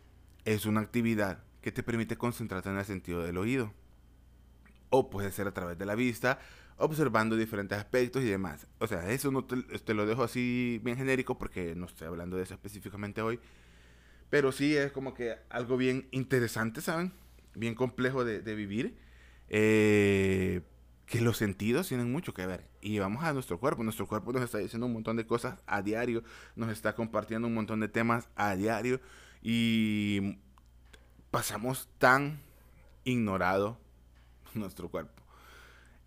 es 0.44 0.66
una 0.66 0.80
actividad 0.80 1.44
que 1.60 1.70
te 1.70 1.84
permite 1.84 2.16
concentrarte 2.16 2.68
en 2.68 2.78
el 2.78 2.84
sentido 2.84 3.22
del 3.22 3.38
oído. 3.38 3.72
o 4.90 5.08
puede 5.08 5.30
ser 5.30 5.46
a 5.46 5.54
través 5.54 5.78
de 5.78 5.86
la 5.86 5.94
vista, 5.94 6.40
observando 6.82 7.36
diferentes 7.36 7.78
aspectos 7.78 8.22
y 8.22 8.26
demás. 8.26 8.66
O 8.78 8.86
sea, 8.86 9.08
eso 9.10 9.30
no 9.30 9.44
te, 9.44 9.94
lo 9.94 10.04
dejo 10.04 10.24
así 10.24 10.80
bien 10.82 10.96
genérico 10.96 11.38
porque 11.38 11.74
no 11.76 11.86
estoy 11.86 12.08
hablando 12.08 12.36
de 12.36 12.42
eso 12.42 12.54
específicamente 12.54 13.22
hoy. 13.22 13.38
Pero 14.30 14.50
sí 14.50 14.76
es 14.76 14.90
como 14.90 15.14
que 15.14 15.36
algo 15.48 15.76
bien 15.76 16.08
interesante, 16.10 16.80
¿saben? 16.80 17.12
Bien 17.54 17.74
complejo 17.74 18.24
de, 18.24 18.40
vivir. 18.54 18.96
Eh, 19.48 20.62
que 21.06 21.20
los 21.20 21.36
sentidos 21.36 21.88
tienen 21.88 22.10
mucho 22.10 22.34
que 22.34 22.46
ver. 22.46 22.66
Y 22.80 22.98
vamos 22.98 23.22
a 23.22 23.32
nuestro 23.32 23.60
cuerpo. 23.60 23.84
Nuestro 23.84 24.08
cuerpo 24.08 24.32
nos 24.32 24.42
está 24.42 24.58
diciendo 24.58 24.86
un 24.86 24.94
montón 24.94 25.16
de 25.16 25.26
cosas 25.26 25.60
a 25.66 25.82
diario. 25.82 26.24
Nos 26.56 26.70
está 26.70 26.94
compartiendo 26.94 27.46
un 27.46 27.54
montón 27.54 27.78
de 27.80 27.88
temas 27.88 28.28
a 28.34 28.56
diario. 28.56 29.00
Y 29.42 30.38
pasamos 31.30 31.88
tan 31.98 32.40
ignorado 33.04 33.78
nuestro 34.54 34.88
cuerpo. 34.88 35.21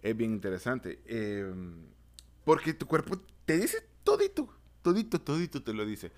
Es 0.06 0.16
bien 0.16 0.34
interesante. 0.34 1.00
Em, 1.08 1.88
porque 2.44 2.76
tu 2.76 2.86
cuerpo 2.86 3.20
te 3.44 3.58
dice 3.58 3.84
todito, 4.04 4.48
todito, 4.84 5.20
todito 5.20 5.64
te 5.64 5.74
lo 5.74 5.84
dice. 5.84 6.12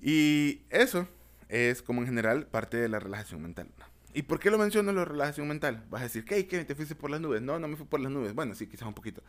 Y 0.00 0.62
eso 0.70 1.08
es 1.48 1.82
como 1.82 2.02
en 2.02 2.06
general 2.06 2.46
parte 2.46 2.76
de 2.76 2.88
la 2.88 3.00
relajación 3.00 3.42
mental. 3.42 3.68
¿Y 4.12 4.22
por 4.22 4.38
qué 4.38 4.48
lo 4.48 4.58
menciono 4.58 4.92
la 4.92 5.04
relajación 5.04 5.48
mental? 5.48 5.84
Vas 5.90 6.02
a 6.02 6.04
decir, 6.04 6.24
¿qué? 6.24 6.46
¿Qué? 6.46 6.64
¿Te 6.64 6.76
fuiste 6.76 6.94
por 6.94 7.10
las 7.10 7.20
nubes? 7.20 7.42
No, 7.42 7.58
no 7.58 7.66
me 7.66 7.74
fui 7.74 7.84
por 7.84 7.98
las 7.98 8.12
nubes. 8.12 8.32
Bueno, 8.32 8.54
sí, 8.54 8.68
quizás 8.68 8.86
un 8.86 8.94
poquito. 8.94 9.24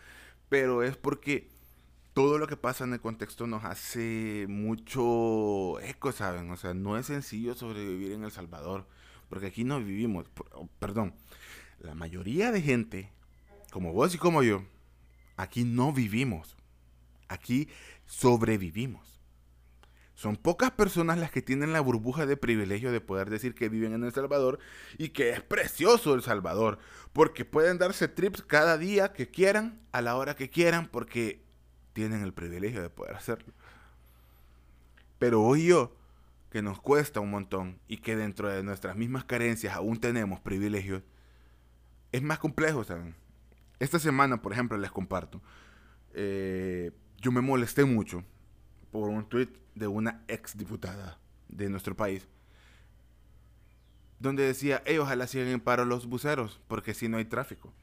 Pero 0.48 0.84
es 0.84 0.96
porque 0.96 1.50
todo 2.14 2.38
lo 2.38 2.46
que 2.46 2.58
pasa 2.58 2.84
en 2.84 2.94
el 2.94 3.02
contexto 3.02 3.48
nos 3.48 3.64
hace 3.66 4.46
mucho 4.48 5.80
eco, 5.80 6.12
¿saben? 6.12 6.52
O 6.52 6.56
sea, 6.56 6.76
no 6.76 7.00
es 7.00 7.08
sencillo 7.08 7.56
sobrevivir 7.56 8.12
en 8.12 8.26
El 8.26 8.32
Salvador. 8.32 8.86
Porque 9.28 9.48
aquí 9.48 9.64
no 9.64 9.80
vivimos, 9.80 10.28
perdón, 10.78 11.16
la 11.80 11.96
mayoría 11.96 12.52
de 12.52 12.62
gente, 12.62 13.12
como 13.72 13.94
vos 13.94 14.14
y 14.16 14.18
como 14.18 14.44
yo, 14.44 14.64
aquí 15.38 15.64
no 15.64 15.92
vivimos. 15.94 16.56
Aquí 17.28 17.70
sobrevivimos. 18.06 19.16
Son 20.14 20.38
pocas 20.38 20.72
personas 20.72 21.18
las 21.18 21.30
que 21.30 21.42
tienen 21.42 21.74
la 21.74 21.82
burbuja 21.82 22.26
de 22.26 22.38
privilegio 22.38 22.94
de 22.94 23.02
poder 23.02 23.30
decir 23.30 23.54
que 23.54 23.68
viven 23.68 23.94
en 23.94 24.04
El 24.06 24.14
Salvador 24.14 24.60
y 24.98 25.10
que 25.10 25.32
es 25.32 25.42
precioso 25.42 26.14
El 26.14 26.22
Salvador, 26.22 26.80
porque 27.12 27.44
pueden 27.44 27.78
darse 27.78 28.08
trips 28.08 28.42
cada 28.42 28.78
día 28.78 29.12
que 29.12 29.30
quieran, 29.30 29.82
a 29.92 30.02
la 30.02 30.16
hora 30.16 30.36
que 30.36 30.50
quieran, 30.50 30.88
porque 30.88 31.44
tienen 31.92 32.22
el 32.22 32.34
privilegio 32.34 32.82
de 32.82 32.90
poder 32.90 33.16
hacerlo. 33.16 33.54
Pero 35.20 35.42
hoy 35.42 35.66
yo, 35.66 35.98
que 36.50 36.62
nos 36.62 36.80
cuesta 36.80 37.20
un 37.20 37.32
montón 37.32 37.80
y 37.90 37.98
que 37.98 38.16
dentro 38.16 38.48
de 38.48 38.64
nuestras 38.64 38.96
mismas 38.96 39.26
carencias 39.26 39.76
aún 39.76 40.00
tenemos 40.00 40.40
privilegios, 40.40 41.04
es 42.14 42.22
más 42.22 42.40
complejo, 42.40 42.86
¿saben? 42.86 43.16
Esta 43.80 44.00
semana, 44.00 44.42
por 44.42 44.54
ejemplo, 44.54 44.78
les 44.78 44.92
comparto, 44.92 45.42
eh, 46.14 46.92
yo 47.18 47.32
me 47.32 47.42
molesté 47.42 47.86
mucho 47.86 48.24
por 48.92 49.10
un 49.10 49.28
tweet 49.28 49.50
de 49.76 49.88
una 49.88 50.24
ex 50.28 50.58
diputada 50.58 51.20
de 51.50 51.70
nuestro 51.70 51.96
país, 51.96 52.28
donde 54.20 54.44
decía, 54.44 54.82
hey, 54.86 54.98
ojalá 54.98 55.28
sigan 55.28 55.50
en 55.50 55.60
paro 55.60 55.86
los 55.86 56.08
buceros, 56.08 56.62
porque 56.68 56.94
si 56.94 57.10
no 57.10 57.18
hay 57.18 57.26
tráfico. 57.26 57.74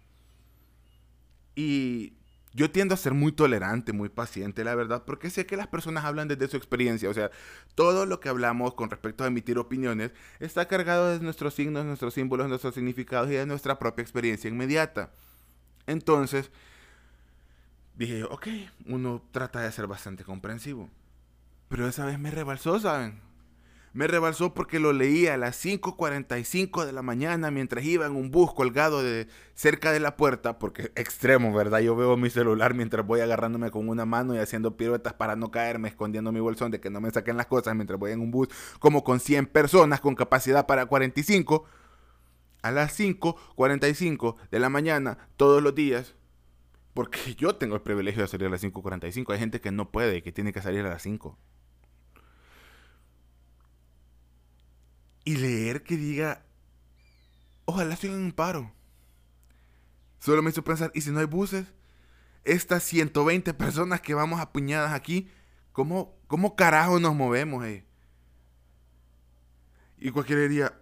Y 1.55 2.15
yo 2.55 2.71
tiendo 2.71 2.95
a 2.95 2.99
ser 2.99 3.15
muy 3.15 3.33
tolerante, 3.33 3.93
muy 3.93 4.09
paciente, 4.09 4.65
la 4.65 4.75
verdad, 4.75 5.05
porque 5.07 5.31
sé 5.31 5.47
que 5.47 5.57
las 5.57 5.67
personas 5.67 6.05
hablan 6.05 6.29
desde 6.29 6.49
su 6.49 6.57
experiencia. 6.57 7.09
O 7.09 7.15
sea, 7.15 7.31
todo 7.75 8.05
lo 8.07 8.21
que 8.21 8.29
hablamos 8.29 8.75
con 8.75 8.91
respecto 8.91 9.25
a 9.25 9.27
emitir 9.27 9.59
opiniones 9.59 10.13
está 10.39 10.69
cargado 10.69 11.11
de 11.11 11.21
nuestros 11.21 11.55
signos, 11.55 11.85
nuestros 11.85 12.15
símbolos, 12.15 12.49
nuestros 12.49 12.75
significados 12.75 13.31
y 13.31 13.35
de 13.35 13.47
nuestra 13.47 13.79
propia 13.79 14.03
experiencia 14.03 14.49
inmediata. 14.49 15.11
Entonces, 15.87 16.51
dije, 17.97 18.25
ok, 18.25 18.49
uno 18.87 19.23
trata 19.31 19.61
de 19.61 19.73
ser 19.73 19.87
bastante 19.87 20.25
comprensivo. 20.25 20.89
Pero 21.69 21.89
esa 21.89 22.05
vez 22.05 22.19
me 22.19 22.31
rebalsó, 22.31 22.79
¿saben? 22.79 23.21
Me 23.95 24.07
rebalsó 24.07 24.55
porque 24.55 24.81
lo 24.81 24.95
leía 24.95 25.35
a 25.35 25.37
las 25.37 25.63
5.45 25.63 26.87
de 26.87 26.93
la 26.93 27.03
mañana 27.03 27.51
mientras 27.51 27.85
iba 27.85 28.07
en 28.07 28.17
un 28.17 28.31
bus 28.31 28.55
colgado 28.55 29.03
de 29.03 29.29
cerca 29.55 29.93
de 29.93 30.01
la 30.01 30.17
puerta, 30.17 30.59
porque 30.59 30.93
extremo, 30.95 31.53
¿verdad? 31.53 31.81
Yo 31.81 31.95
veo 31.95 32.17
mi 32.17 32.31
celular 32.31 32.73
mientras 32.73 33.07
voy 33.07 33.21
agarrándome 33.21 33.71
con 33.71 33.91
una 33.91 34.07
mano 34.07 34.35
y 34.35 34.39
haciendo 34.39 34.79
piruetas 34.79 35.13
para 35.13 35.37
no 35.37 35.51
caerme, 35.51 35.89
escondiendo 35.89 36.33
mi 36.33 36.41
bolsón 36.41 36.71
de 36.71 36.81
que 36.81 36.89
no 36.89 37.03
me 37.03 37.11
saquen 37.11 37.37
las 37.37 37.47
cosas 37.47 37.75
mientras 37.75 38.01
voy 38.01 38.13
en 38.13 38.21
un 38.21 38.31
bus, 38.31 38.49
como 38.79 39.05
con 39.05 39.21
100 39.21 39.45
personas 39.47 40.01
con 40.01 40.15
capacidad 40.15 40.67
para 40.67 40.87
45. 40.87 41.67
A 42.63 42.71
las 42.71 42.99
5.45 42.99 44.37
de 44.51 44.61
la 44.61 44.69
mañana, 44.69 45.19
todos 45.37 45.63
los 45.63 45.75
días, 45.75 46.15
porque 46.95 47.35
yo 47.39 47.57
tengo 47.57 47.75
el 47.75 47.83
privilegio 47.83 48.23
de 48.23 48.29
salir 48.29 48.47
a 48.47 48.51
las 48.51 48.63
5.45. 48.63 49.33
Hay 49.33 49.39
gente 49.39 49.61
que 49.61 49.73
no 49.73 49.91
puede, 49.91 50.23
que 50.23 50.33
tiene 50.33 50.53
que 50.53 50.63
salir 50.63 50.87
a 50.87 50.91
las 50.91 51.03
5. 51.03 51.39
y 55.25 55.37
leer 55.37 55.83
que 55.83 55.97
diga, 55.97 56.45
ojalá 57.65 57.97
sigan 57.97 58.23
en 58.23 58.33
paro. 58.33 58.73
Solo 60.19 60.43
me 60.43 60.51
hizo 60.51 60.63
pensar, 60.63 60.91
¿y 60.95 61.01
si 61.01 61.11
no 61.11 61.21
hay 61.21 61.27
buses? 61.27 61.67
Estas 62.45 62.83
120 62.85 63.55
personas 63.55 64.01
que 64.01 64.15
vamos 64.15 64.41
apuñadas 64.41 64.93
aquí, 64.93 65.29
¿cómo, 65.73 66.17
cómo 66.27 66.57
carajo 66.57 66.99
nos 66.99 67.15
movemos? 67.15 67.65
Eh? 67.67 67.85
Y 69.99 70.11
cualquier 70.11 70.49
día 70.49 70.81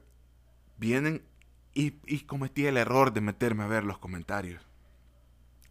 vienen 0.79 1.23
y, 1.75 1.95
y 2.07 2.21
cometí 2.21 2.67
el 2.67 2.77
error 2.77 3.13
de 3.13 3.21
meterme 3.21 3.65
a 3.65 3.69
ver 3.69 3.85
los 3.85 3.99
comentarios. 3.99 4.67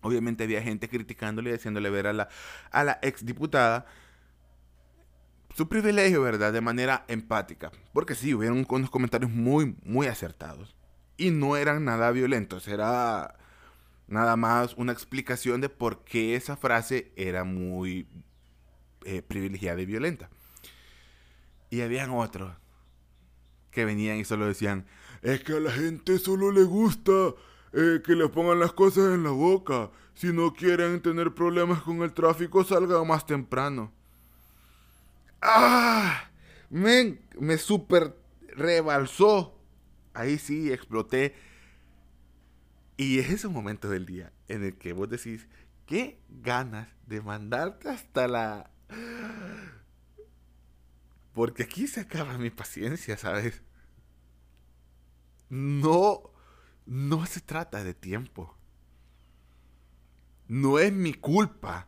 Obviamente 0.02 0.46
había 0.46 0.62
gente 0.62 0.88
criticándole 0.88 1.52
y 1.52 1.54
haciéndole 1.54 1.90
ver 1.90 2.08
a 2.08 2.14
la, 2.14 2.30
a 2.72 2.84
la 2.84 3.00
exdiputada 3.02 3.86
su 5.56 5.68
privilegio, 5.68 6.22
¿verdad? 6.22 6.54
De 6.54 6.62
manera 6.62 7.04
empática. 7.08 7.72
Porque 7.94 8.16
sí, 8.16 8.34
hubieron 8.34 8.66
unos 8.70 8.90
comentarios 8.90 9.32
muy, 9.32 9.76
muy 9.84 10.08
acertados. 10.08 10.76
Y 11.18 11.32
no 11.32 11.58
eran 11.58 11.84
nada 11.84 12.12
violentos, 12.12 12.68
era 12.70 13.36
nada 14.08 14.38
más 14.38 14.74
una 14.76 14.94
explicación 14.94 15.60
de 15.60 15.68
por 15.68 16.06
qué 16.06 16.36
esa 16.36 16.56
frase 16.56 17.12
era 17.18 17.44
muy 17.44 18.08
eh, 19.04 19.22
privilegiada 19.22 19.82
y 19.82 19.86
violenta. 19.86 20.30
Y 21.70 21.82
habían 21.82 22.12
otros 22.12 22.56
que 23.80 23.86
venían 23.86 24.18
y 24.18 24.26
solo 24.26 24.46
decían, 24.46 24.86
es 25.22 25.42
que 25.42 25.54
a 25.54 25.60
la 25.62 25.72
gente 25.72 26.20
solo 26.20 26.52
le 26.52 26.64
gusta 26.64 27.12
eh, 27.72 28.02
que 28.04 28.14
le 28.14 28.28
pongan 28.28 28.60
las 28.60 28.74
cosas 28.74 29.14
en 29.14 29.24
la 29.24 29.30
boca. 29.30 29.90
Si 30.16 30.34
no 30.34 30.54
quieren 30.54 31.02
tener 31.02 31.34
problemas 31.34 31.82
con 31.82 32.02
el 32.02 32.12
tráfico, 32.12 32.66
salgan 32.66 33.08
más 33.08 33.26
temprano. 33.26 33.94
¡Ah! 35.42 36.30
Me, 36.70 37.20
me 37.40 37.58
super 37.58 38.18
rebalsó. 38.50 39.58
Ahí 40.14 40.38
sí 40.38 40.74
exploté. 40.74 41.36
Y 42.98 43.20
es 43.20 43.30
ese 43.30 43.48
momento 43.48 43.90
del 43.90 44.06
día 44.06 44.34
en 44.50 44.66
el 44.66 44.78
que 44.78 44.92
vos 44.92 45.10
decís, 45.10 45.48
qué 45.86 46.20
ganas 46.28 46.90
de 47.08 47.22
mandarte 47.22 47.88
hasta 47.88 48.28
la... 48.28 48.72
Porque 51.32 51.64
aquí 51.64 51.88
se 51.88 52.02
acaba 52.02 52.38
mi 52.38 52.50
paciencia, 52.50 53.16
¿sabes? 53.16 53.62
No, 55.50 56.32
no 56.86 57.26
se 57.26 57.42
trata 57.42 57.84
de 57.84 57.94
tiempo. 57.94 58.56
No 60.48 60.80
es 60.80 60.92
mi 60.92 61.14
culpa 61.14 61.88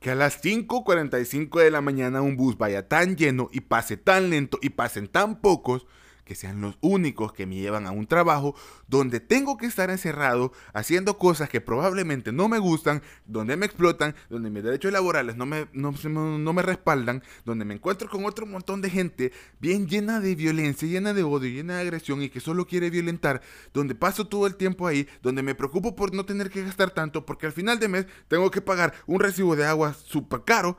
que 0.00 0.10
a 0.10 0.14
las 0.14 0.42
5.45 0.42 1.60
de 1.60 1.70
la 1.70 1.80
mañana 1.80 2.20
un 2.20 2.36
bus 2.36 2.58
vaya 2.58 2.88
tan 2.88 3.16
lleno 3.16 3.48
y 3.52 3.60
pase 3.62 3.96
tan 3.96 4.28
lento 4.28 4.58
y 4.60 4.70
pasen 4.70 5.08
tan 5.08 5.40
pocos 5.40 5.86
que 6.24 6.34
sean 6.34 6.60
los 6.60 6.76
únicos 6.80 7.32
que 7.32 7.46
me 7.46 7.56
llevan 7.56 7.86
a 7.86 7.90
un 7.90 8.06
trabajo 8.06 8.54
donde 8.88 9.20
tengo 9.20 9.56
que 9.56 9.66
estar 9.66 9.90
encerrado 9.90 10.52
haciendo 10.72 11.18
cosas 11.18 11.48
que 11.48 11.60
probablemente 11.60 12.32
no 12.32 12.48
me 12.48 12.58
gustan, 12.58 13.02
donde 13.26 13.56
me 13.56 13.66
explotan, 13.66 14.14
donde 14.30 14.50
mis 14.50 14.62
derechos 14.62 14.92
laborales 14.92 15.36
no 15.36 15.46
me, 15.46 15.68
no, 15.72 16.52
me 16.52 16.62
respaldan, 16.62 17.22
donde 17.44 17.64
me 17.64 17.74
encuentro 17.74 18.08
con 18.08 18.24
otro 18.24 18.46
montón 18.46 18.80
de 18.80 18.90
gente 18.90 19.32
bien 19.60 19.86
llena 19.86 20.20
de 20.20 20.34
violencia, 20.34 20.88
llena 20.88 21.12
de 21.12 21.22
odio, 21.22 21.50
llena 21.50 21.76
de 21.76 21.82
agresión 21.82 22.22
y 22.22 22.30
que 22.30 22.40
solo 22.40 22.66
quiere 22.66 22.90
violentar, 22.90 23.42
donde 23.72 23.94
paso 23.94 24.26
todo 24.26 24.46
el 24.46 24.56
tiempo 24.56 24.86
ahí, 24.86 25.06
donde 25.22 25.42
me 25.42 25.54
preocupo 25.54 25.94
por 25.94 26.14
no 26.14 26.24
tener 26.24 26.50
que 26.50 26.62
gastar 26.62 26.90
tanto 26.90 27.26
porque 27.26 27.46
al 27.46 27.52
final 27.52 27.78
de 27.78 27.88
mes 27.88 28.06
tengo 28.28 28.50
que 28.50 28.60
pagar 28.60 28.94
un 29.06 29.20
recibo 29.20 29.56
de 29.56 29.66
agua 29.66 29.94
súper 29.94 30.42
caro 30.44 30.78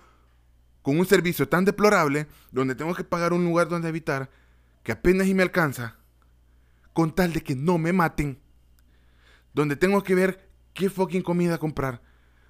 con 0.81 0.99
un 0.99 1.05
servicio 1.07 1.49
tan 1.49 1.65
deplorable, 1.65 2.27
donde 2.51 2.75
tengo 2.75 2.93
que 2.93 3.03
pagar 3.03 3.33
un 3.33 3.43
lugar 3.43 3.67
donde 3.67 3.87
habitar 3.87 4.29
que 4.85 4.91
apenas 4.91 5.25
y 5.25 5.33
me 5.33 5.41
alcanza, 5.41 5.97
con 6.93 7.13
tal 7.15 7.33
de 7.33 7.41
que 7.41 7.55
no 7.55 7.79
me 7.79 7.91
maten, 7.91 8.39
donde 9.51 9.75
tengo 9.75 10.03
que 10.03 10.13
ver 10.13 10.47
qué 10.75 10.91
fucking 10.91 11.23
comida 11.23 11.57
comprar, 11.57 12.03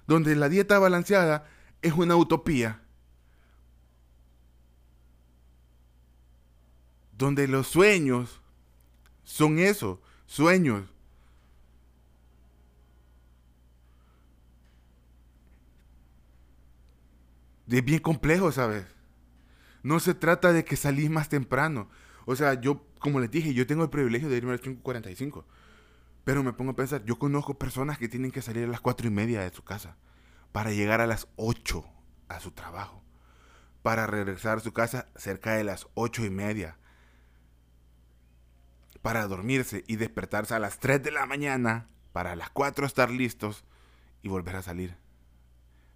donde 0.06 0.36
la 0.36 0.50
dieta 0.50 0.78
balanceada 0.78 1.48
es 1.80 1.94
una 1.94 2.14
utopía, 2.14 2.82
donde 7.16 7.48
los 7.48 7.68
sueños 7.68 8.42
son 9.24 9.58
eso, 9.58 10.02
sueños. 10.26 10.90
Es 17.66 17.82
bien 17.82 18.00
complejo, 18.00 18.52
¿sabes? 18.52 18.84
No 19.82 20.00
se 20.00 20.12
trata 20.12 20.52
de 20.52 20.66
que 20.66 20.76
salís 20.76 21.08
más 21.08 21.30
temprano, 21.30 21.88
o 22.26 22.36
sea, 22.36 22.60
yo, 22.60 22.84
como 22.98 23.20
les 23.20 23.30
dije, 23.30 23.54
yo 23.54 23.66
tengo 23.66 23.84
el 23.84 23.90
privilegio 23.90 24.28
de 24.28 24.36
irme 24.36 24.50
a 24.50 24.56
las 24.56 24.62
5.45. 24.62 25.44
Pero 26.24 26.42
me 26.42 26.52
pongo 26.52 26.72
a 26.72 26.76
pensar, 26.76 27.04
yo 27.04 27.18
conozco 27.20 27.56
personas 27.56 27.98
que 27.98 28.08
tienen 28.08 28.32
que 28.32 28.42
salir 28.42 28.64
a 28.64 28.68
las 28.68 28.80
4 28.80 29.06
y 29.06 29.10
media 29.10 29.40
de 29.42 29.50
su 29.50 29.62
casa 29.62 29.96
para 30.50 30.72
llegar 30.72 31.00
a 31.00 31.06
las 31.06 31.28
8 31.36 31.84
a 32.28 32.40
su 32.40 32.50
trabajo. 32.50 33.00
Para 33.82 34.08
regresar 34.08 34.58
a 34.58 34.60
su 34.60 34.72
casa 34.72 35.06
cerca 35.14 35.54
de 35.54 35.62
las 35.62 35.86
8 35.94 36.24
y 36.24 36.30
media. 36.30 36.78
Para 39.02 39.28
dormirse 39.28 39.84
y 39.86 39.94
despertarse 39.94 40.54
a 40.54 40.58
las 40.58 40.80
3 40.80 41.00
de 41.04 41.12
la 41.12 41.26
mañana. 41.26 41.86
Para 42.12 42.34
las 42.34 42.50
4 42.50 42.86
estar 42.86 43.08
listos 43.08 43.64
y 44.22 44.28
volver 44.28 44.56
a 44.56 44.62
salir. 44.62 44.96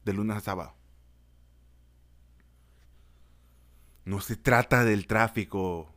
De 0.05 0.13
lunes 0.13 0.37
a 0.37 0.41
sábado. 0.41 0.77
No 4.05 4.21
se 4.21 4.37
trata 4.37 4.85
del 4.85 5.09
tráfico. 5.09 5.93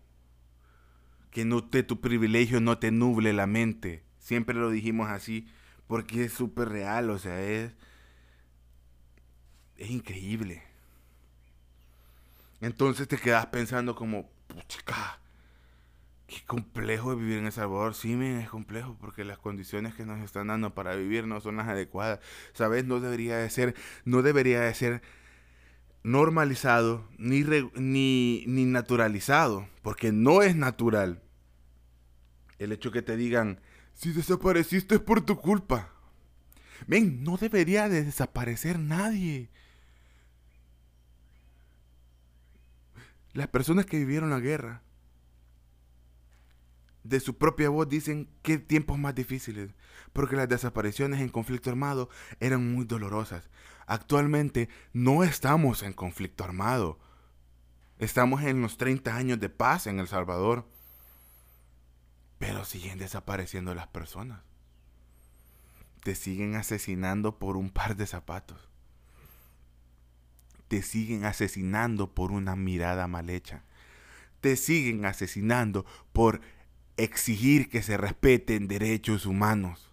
Que 1.34 1.46
no 1.46 1.64
te, 1.64 1.84
tu 1.84 2.00
privilegio 2.00 2.62
no 2.62 2.78
te 2.78 2.92
nuble 2.92 3.34
la 3.34 3.48
mente. 3.48 4.04
Siempre 4.20 4.56
lo 4.56 4.70
dijimos 4.70 5.10
así 5.10 5.48
porque 5.88 6.26
es 6.26 6.34
súper 6.34 6.70
real, 6.70 7.10
o 7.10 7.20
sea, 7.20 7.42
es, 7.42 7.74
es 9.78 9.90
increíble. 9.90 10.64
Entonces 12.62 13.08
te 13.08 13.18
quedas 13.18 13.48
pensando 13.48 13.96
como, 13.96 14.30
puchica, 14.48 15.20
qué 16.28 16.44
complejo 16.46 17.12
es 17.12 17.20
vivir 17.20 17.38
en 17.40 17.46
El 17.48 17.52
Salvador. 17.52 17.94
Sí, 17.94 18.14
es 18.14 18.50
complejo 18.50 18.98
porque 19.00 19.26
las 19.26 19.38
condiciones 19.38 19.94
que 19.94 20.06
nos 20.06 20.22
están 20.22 20.48
dando 20.48 20.74
para 20.74 20.96
vivir 20.96 21.28
no 21.28 21.42
son 21.42 21.58
las 21.58 21.68
adecuadas. 21.68 22.20
¿Sabes? 22.54 22.86
No 22.86 23.00
debería 23.00 23.38
de 23.38 23.50
ser, 23.50 23.76
no 24.06 24.22
debería 24.22 24.62
de 24.62 24.74
ser 24.74 25.02
normalizado 26.04 27.08
ni, 27.18 27.44
ni, 27.76 28.44
ni 28.46 28.66
naturalizado, 28.66 29.68
porque 29.82 30.12
no 30.12 30.42
es 30.42 30.56
natural. 30.56 31.22
El 32.60 32.72
hecho 32.72 32.92
que 32.92 33.02
te 33.02 33.18
digan, 33.18 33.60
si 33.94 34.12
desapareciste 34.12 34.96
es 34.96 35.02
por 35.02 35.22
tu 35.22 35.38
culpa. 35.38 35.90
Ven, 36.88 37.24
no 37.24 37.38
debería 37.38 37.90
de 37.90 38.04
desaparecer 38.04 38.78
nadie. 38.78 39.50
Las 43.34 43.48
personas 43.48 43.86
que 43.86 43.98
vivieron 43.98 44.30
la 44.30 44.40
guerra, 44.40 44.84
de 47.04 47.20
su 47.20 47.38
propia 47.38 47.70
voz 47.70 47.90
dicen 47.90 48.30
qué 48.42 48.58
tiempos 48.58 48.98
más 48.98 49.14
difíciles, 49.14 49.72
porque 50.14 50.36
las 50.36 50.48
desapariciones 50.50 51.20
en 51.20 51.30
conflicto 51.30 51.70
armado 51.70 52.10
eran 52.40 52.74
muy 52.74 52.86
dolorosas. 52.86 53.50
Actualmente 53.86 54.70
no 54.94 55.24
estamos 55.24 55.84
en 55.84 55.94
conflicto 55.94 56.44
armado. 56.44 57.00
Estamos 58.00 58.44
en 58.44 58.62
los 58.62 58.78
30 58.78 59.16
años 59.16 59.40
de 59.40 59.50
paz 59.50 59.88
en 59.88 60.00
El 60.00 60.08
Salvador. 60.08 60.68
Pero 62.40 62.66
siguen 62.66 63.00
desapareciendo 63.00 63.74
las 63.74 63.88
personas. 63.88 64.42
Te 66.04 66.16
siguen 66.16 66.56
asesinando 66.56 67.40
por 67.40 67.56
un 67.56 67.70
par 67.70 67.96
de 67.96 68.06
zapatos. 68.06 68.70
Te 70.68 70.82
siguen 70.82 71.24
asesinando 71.24 72.14
por 72.14 72.32
una 72.32 72.56
mirada 72.56 73.08
mal 73.08 73.30
hecha. 73.30 73.64
Te 74.42 74.58
siguen 74.58 75.06
asesinando 75.06 75.86
por 76.12 76.42
exigir 76.98 77.70
que 77.70 77.82
se 77.82 77.96
respeten 77.96 78.68
derechos 78.68 79.26
humanos. 79.26 79.93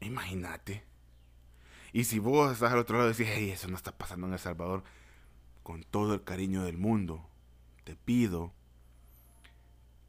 Imagínate. 0.00 0.84
Y 1.92 2.04
si 2.04 2.18
vos 2.18 2.52
estás 2.52 2.72
al 2.72 2.78
otro 2.78 2.98
lado 2.98 3.10
y 3.10 3.12
decís, 3.12 3.28
hey, 3.34 3.50
eso 3.50 3.68
no 3.68 3.76
está 3.76 3.92
pasando 3.92 4.26
en 4.26 4.32
El 4.32 4.38
Salvador, 4.38 4.84
con 5.62 5.82
todo 5.82 6.14
el 6.14 6.24
cariño 6.24 6.62
del 6.62 6.78
mundo, 6.78 7.28
te 7.84 7.96
pido 7.96 8.52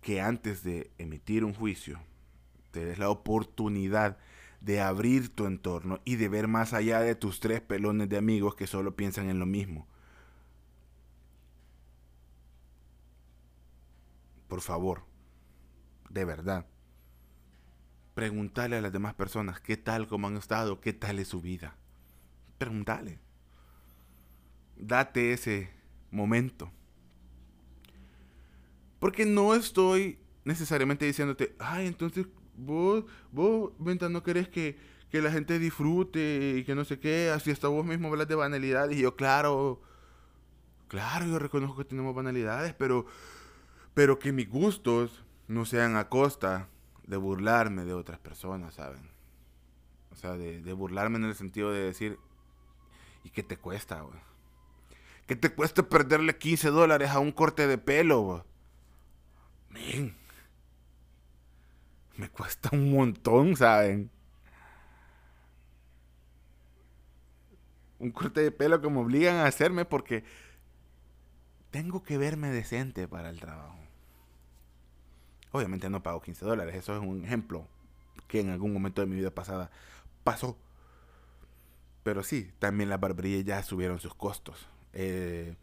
que 0.02 0.22
antes 0.22 0.64
de 0.64 0.92
emitir 0.98 1.44
un 1.44 1.54
juicio, 1.54 2.00
te 2.72 2.86
des 2.86 2.98
la 2.98 3.10
oportunidad 3.10 4.18
de 4.62 4.80
abrir 4.80 5.30
tu 5.30 5.46
entorno 5.46 6.00
y 6.06 6.16
de 6.16 6.30
ver 6.30 6.48
más 6.48 6.74
allá 6.74 7.00
de 7.00 7.16
tus 7.16 7.40
tres 7.40 7.62
pelones 7.62 8.10
de 8.10 8.18
amigos 8.18 8.56
que 8.56 8.68
solo 8.68 8.96
piensan 8.96 9.30
en 9.30 9.40
lo 9.40 9.46
mismo. 9.46 9.88
Por 14.48 14.62
favor, 14.62 15.04
de 16.10 16.26
verdad, 16.26 16.66
preguntarle 18.14 18.78
a 18.78 18.82
las 18.82 18.92
demás 18.92 19.14
personas 19.14 19.60
qué 19.62 19.78
tal, 19.78 20.08
cómo 20.08 20.28
han 20.28 20.38
estado, 20.38 20.82
qué 20.82 20.94
tal 20.94 21.20
es 21.20 21.28
su 21.28 21.42
vida. 21.42 21.76
Preguntale. 22.58 23.20
Date 24.78 25.34
ese 25.34 25.70
momento 26.12 26.72
porque 29.02 29.26
no 29.26 29.56
estoy 29.56 30.20
necesariamente 30.46 31.06
diciéndote, 31.06 31.56
ay, 31.58 31.88
entonces 31.88 32.28
vos, 32.56 33.04
vos, 33.32 33.72
Venta, 33.80 34.10
no 34.10 34.22
querés 34.22 34.48
que, 34.48 34.78
que 35.10 35.24
la 35.24 35.32
gente 35.32 35.58
disfrute 35.58 36.58
y 36.58 36.64
que 36.64 36.76
no 36.76 36.86
sé 36.86 37.00
qué, 37.00 37.32
así 37.32 37.50
hasta 37.50 37.68
vos 37.68 37.84
mismo 37.84 38.10
hablas 38.10 38.28
de 38.28 38.36
banalidades. 38.36 38.96
Y 38.96 39.02
yo, 39.02 39.16
claro, 39.16 39.82
claro, 40.88 41.26
yo 41.26 41.40
reconozco 41.40 41.78
que 41.78 41.86
tenemos 41.86 42.14
banalidades, 42.14 42.76
pero, 42.76 43.08
pero 43.96 44.20
que 44.20 44.32
mis 44.32 44.48
gustos 44.48 45.24
no 45.48 45.66
sean 45.66 45.96
a 45.96 46.08
costa 46.08 46.70
de 47.12 47.18
burlarme 47.18 47.84
de 47.84 47.94
otras 47.94 48.20
personas, 48.20 48.76
¿saben? 48.76 49.12
O 50.12 50.16
sea, 50.16 50.38
de, 50.38 50.74
burlarme 50.74 51.18
en 51.18 51.26
el 51.26 51.36
sentido 51.36 51.70
de 51.70 51.84
decir, 51.84 52.18
¿y 53.26 53.32
qué 53.32 53.44
te 53.44 53.58
cuesta, 53.58 54.00
güey? 54.00 54.18
¿Qué 55.28 55.36
te 55.36 55.54
cuesta 55.54 55.84
perderle 55.84 56.38
15 56.38 56.70
dólares 56.70 57.10
a 57.10 57.20
un 57.20 57.34
corte 57.34 57.68
de 57.68 57.78
pelo, 57.78 58.44
güey? 59.72 60.14
me 62.16 62.30
cuesta 62.30 62.70
un 62.72 62.94
montón, 62.94 63.58
¿saben? 63.58 64.10
Un 68.00 68.12
corte 68.12 68.40
de 68.40 68.52
pelo 68.52 68.80
que 68.80 68.90
me 68.90 69.00
obligan 69.00 69.36
a 69.36 69.48
hacerme 69.48 69.84
porque 69.84 70.24
tengo 71.72 72.04
que 72.04 72.18
verme 72.18 72.52
decente 72.52 73.10
para 73.10 73.30
el 73.30 73.42
trabajo. 73.42 73.82
Obviamente 75.52 75.90
no 75.90 76.02
pago 76.04 76.22
15 76.22 76.46
dólares, 76.46 76.76
eso 76.76 76.96
es 76.96 77.02
un 77.02 77.26
ejemplo 77.26 77.68
que 78.28 78.40
en 78.40 78.50
algún 78.50 78.72
momento 78.74 79.02
de 79.02 79.08
mi 79.08 79.16
vida 79.16 79.32
pasada 79.32 79.70
pasó. 80.24 80.58
Pero 82.04 82.24
sí, 82.24 82.52
también 82.60 82.90
las 82.90 83.00
barberías 83.00 83.44
ya 83.44 83.62
subieron 83.64 84.00
sus 84.00 84.16
costos. 84.16 84.68
Eh, 84.94 85.56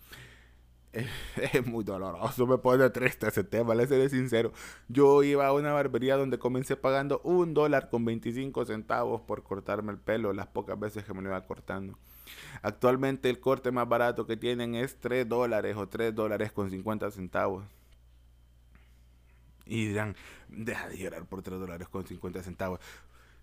es 1.52 1.66
muy 1.66 1.84
doloroso, 1.84 2.46
me 2.46 2.58
pone 2.58 2.88
triste 2.90 3.28
ese 3.28 3.44
tema, 3.44 3.74
le 3.74 3.86
seré 3.86 4.08
sincero. 4.08 4.52
Yo 4.88 5.22
iba 5.22 5.46
a 5.46 5.52
una 5.52 5.72
barbería 5.72 6.16
donde 6.16 6.38
comencé 6.38 6.76
pagando 6.76 7.20
un 7.24 7.54
dólar 7.54 7.90
con 7.90 8.04
25 8.04 8.64
centavos 8.64 9.20
por 9.22 9.42
cortarme 9.42 9.92
el 9.92 9.98
pelo, 9.98 10.32
las 10.32 10.46
pocas 10.46 10.78
veces 10.78 11.04
que 11.04 11.14
me 11.14 11.22
lo 11.22 11.28
iba 11.28 11.46
cortando. 11.46 11.98
Actualmente 12.62 13.30
el 13.30 13.40
corte 13.40 13.70
más 13.70 13.88
barato 13.88 14.26
que 14.26 14.36
tienen 14.36 14.74
es 14.74 14.98
3 15.00 15.28
dólares 15.28 15.76
o 15.76 15.88
3 15.88 16.14
dólares 16.14 16.52
con 16.52 16.70
50 16.70 17.10
centavos. 17.10 17.64
Y 19.68 19.86
dirán, 19.86 20.16
deja 20.48 20.88
de 20.88 20.98
llorar 20.98 21.26
por 21.26 21.42
3 21.42 21.60
dólares 21.60 21.88
con 21.88 22.06
50 22.06 22.42
centavos. 22.42 22.80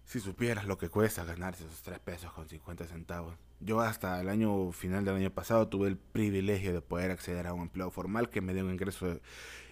Si 0.04 0.20
supieras 0.20 0.66
lo 0.66 0.78
que 0.78 0.90
cuesta 0.90 1.24
ganarse 1.24 1.66
esos 1.66 1.82
3 1.84 2.00
pesos 2.00 2.34
con 2.34 2.50
50 2.50 2.88
centavos. 2.88 3.36
Yo 3.60 3.80
hasta 3.80 4.20
el 4.20 4.30
año 4.30 4.72
final 4.72 5.06
del 5.06 5.16
año 5.16 5.32
pasado 5.32 5.68
tuve 5.68 5.88
el 5.88 5.98
privilegio 5.98 6.74
de 6.74 6.82
poder 6.82 7.12
acceder 7.12 7.48
a 7.48 7.54
un 7.54 7.62
empleo 7.62 7.90
formal 7.90 8.30
que 8.30 8.42
me 8.42 8.54
dio 8.54 8.66
un 8.66 8.72
ingreso, 8.72 9.20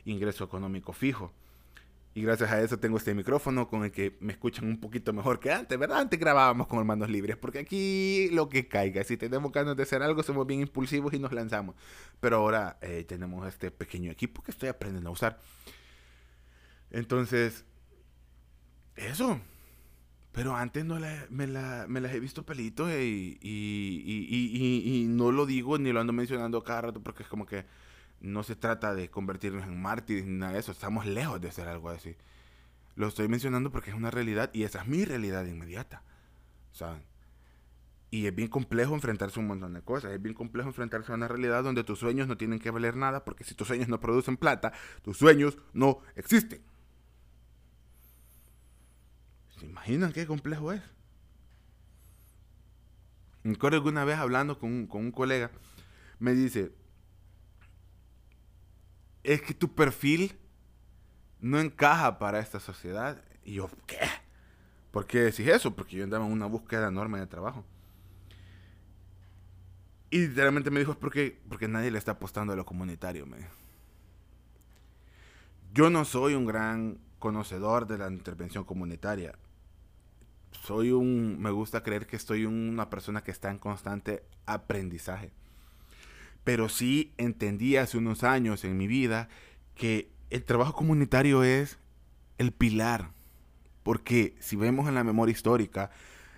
ingreso 0.05 0.43
económico 0.43 0.93
fijo. 0.93 1.33
Y 2.15 2.21
gracias 2.21 2.51
a 2.51 2.61
eso 2.61 2.77
tengo 2.77 2.97
este 2.97 3.15
micrófono 3.15 3.67
con 3.67 3.83
el 3.83 3.91
que 3.91 4.15
me 4.19 4.33
escuchan 4.33 4.65
un 4.65 4.79
poquito 4.79 5.13
mejor 5.13 5.39
que 5.39 5.51
antes, 5.51 5.79
¿verdad? 5.79 5.99
Antes 5.99 6.19
grabábamos 6.19 6.67
con 6.67 6.85
manos 6.85 7.09
libres, 7.09 7.37
porque 7.37 7.57
aquí 7.59 8.29
lo 8.31 8.49
que 8.49 8.67
caiga, 8.67 9.03
si 9.03 9.17
tenemos 9.17 9.51
ganas 9.51 9.75
de 9.75 9.81
hacer 9.81 10.03
algo, 10.03 10.21
somos 10.21 10.45
bien 10.45 10.61
impulsivos 10.61 11.11
y 11.15 11.19
nos 11.19 11.31
lanzamos. 11.31 11.75
Pero 12.19 12.37
ahora 12.37 12.77
eh, 12.81 13.03
tenemos 13.07 13.47
este 13.47 13.71
pequeño 13.71 14.11
equipo 14.11 14.43
que 14.43 14.51
estoy 14.51 14.69
aprendiendo 14.69 15.09
a 15.09 15.13
usar. 15.13 15.39
Entonces, 16.93 17.65
eso, 18.95 19.41
pero 20.31 20.55
antes 20.55 20.85
no 20.85 20.99
me, 21.29 21.47
la, 21.47 21.85
me, 21.89 21.99
las 21.99 22.13
he 22.13 22.19
visto 22.19 22.45
pelitos 22.45 22.89
y, 22.91 23.39
y, 23.41 25.05
no 25.09 25.31
lo 25.31 25.45
digo 25.47 25.77
ni 25.79 25.91
lo 25.91 25.99
ando 25.99 26.13
mencionando 26.13 26.63
cada 26.63 26.81
rato 26.81 27.01
porque 27.01 27.23
es 27.23 27.29
como 27.29 27.47
que 27.47 27.65
no 28.21 28.43
se 28.43 28.55
trata 28.55 28.93
de 28.93 29.09
convertirnos 29.09 29.63
en 29.63 29.81
mártires 29.81 30.25
ni 30.25 30.37
nada 30.37 30.53
de 30.53 30.59
eso. 30.59 30.71
Estamos 30.71 31.07
lejos 31.07 31.41
de 31.41 31.49
hacer 31.49 31.67
algo 31.67 31.89
así. 31.89 32.15
Lo 32.95 33.07
estoy 33.07 33.27
mencionando 33.27 33.71
porque 33.71 33.89
es 33.89 33.95
una 33.95 34.11
realidad 34.11 34.51
y 34.53 34.63
esa 34.63 34.81
es 34.81 34.87
mi 34.87 35.03
realidad 35.03 35.45
inmediata. 35.45 36.03
¿Saben? 36.71 37.03
Y 38.11 38.27
es 38.27 38.35
bien 38.35 38.49
complejo 38.49 38.93
enfrentarse 38.93 39.39
a 39.39 39.41
un 39.41 39.47
montón 39.47 39.73
de 39.73 39.81
cosas. 39.81 40.11
Es 40.11 40.21
bien 40.21 40.35
complejo 40.35 40.69
enfrentarse 40.69 41.11
a 41.11 41.15
una 41.15 41.27
realidad 41.27 41.63
donde 41.63 41.83
tus 41.83 41.97
sueños 41.97 42.27
no 42.27 42.37
tienen 42.37 42.59
que 42.59 42.69
valer 42.69 42.95
nada 42.95 43.25
porque 43.25 43.43
si 43.43 43.55
tus 43.55 43.67
sueños 43.67 43.87
no 43.87 43.99
producen 43.99 44.37
plata, 44.37 44.71
tus 45.01 45.17
sueños 45.17 45.57
no 45.73 45.99
existen. 46.15 46.61
¿Se 49.63 49.69
imaginan 49.69 50.11
qué 50.11 50.27
complejo 50.27 50.73
es? 50.73 50.81
Me 53.43 53.53
acuerdo 53.53 53.77
alguna 53.77 54.03
vez 54.03 54.17
hablando 54.17 54.59
con 54.59 54.69
un, 54.69 54.87
con 54.87 55.05
un 55.05 55.11
colega, 55.13 55.51
me 56.19 56.33
dice, 56.33 56.73
es 59.23 59.41
que 59.41 59.53
tu 59.53 59.73
perfil 59.73 60.37
no 61.39 61.61
encaja 61.61 62.19
para 62.19 62.39
esta 62.39 62.59
sociedad. 62.59 63.23
Y 63.45 63.53
yo, 63.53 63.69
¿qué? 63.87 63.99
¿Por 64.91 65.07
qué 65.07 65.19
decís 65.21 65.47
eso? 65.47 65.73
Porque 65.73 65.95
yo 65.95 66.03
andaba 66.03 66.25
en 66.25 66.33
una 66.33 66.47
búsqueda 66.47 66.89
enorme 66.89 67.19
de 67.19 67.27
trabajo. 67.27 67.63
Y 70.09 70.27
literalmente 70.27 70.71
me 70.71 70.81
dijo, 70.81 70.91
es 70.91 70.97
porque, 70.97 71.39
porque 71.47 71.69
nadie 71.69 71.89
le 71.89 71.99
está 71.99 72.11
apostando 72.11 72.51
a 72.51 72.57
lo 72.57 72.65
comunitario. 72.65 73.25
Me 73.25 73.37
Yo 75.73 75.89
no 75.89 76.03
soy 76.03 76.33
un 76.33 76.45
gran 76.45 76.99
conocedor 77.17 77.87
de 77.87 77.97
la 77.97 78.11
intervención 78.11 78.65
comunitaria. 78.65 79.37
Soy 80.61 80.91
un, 80.91 81.41
me 81.41 81.51
gusta 81.51 81.83
creer 81.83 82.07
que 82.07 82.15
estoy 82.15 82.45
una 82.45 82.89
persona 82.89 83.23
que 83.23 83.31
está 83.31 83.51
en 83.51 83.57
constante 83.57 84.23
aprendizaje. 84.45 85.31
Pero 86.43 86.69
sí 86.69 87.13
entendí 87.17 87.77
hace 87.77 87.97
unos 87.97 88.23
años 88.23 88.63
en 88.63 88.77
mi 88.77 88.87
vida 88.87 89.29
que 89.75 90.09
el 90.29 90.43
trabajo 90.43 90.73
comunitario 90.73 91.43
es 91.43 91.79
el 92.37 92.51
pilar. 92.51 93.11
Porque 93.83 94.35
si 94.39 94.55
vemos 94.55 94.87
en 94.87 94.95
la 94.95 95.03
memoria 95.03 95.33
histórica, 95.33 95.91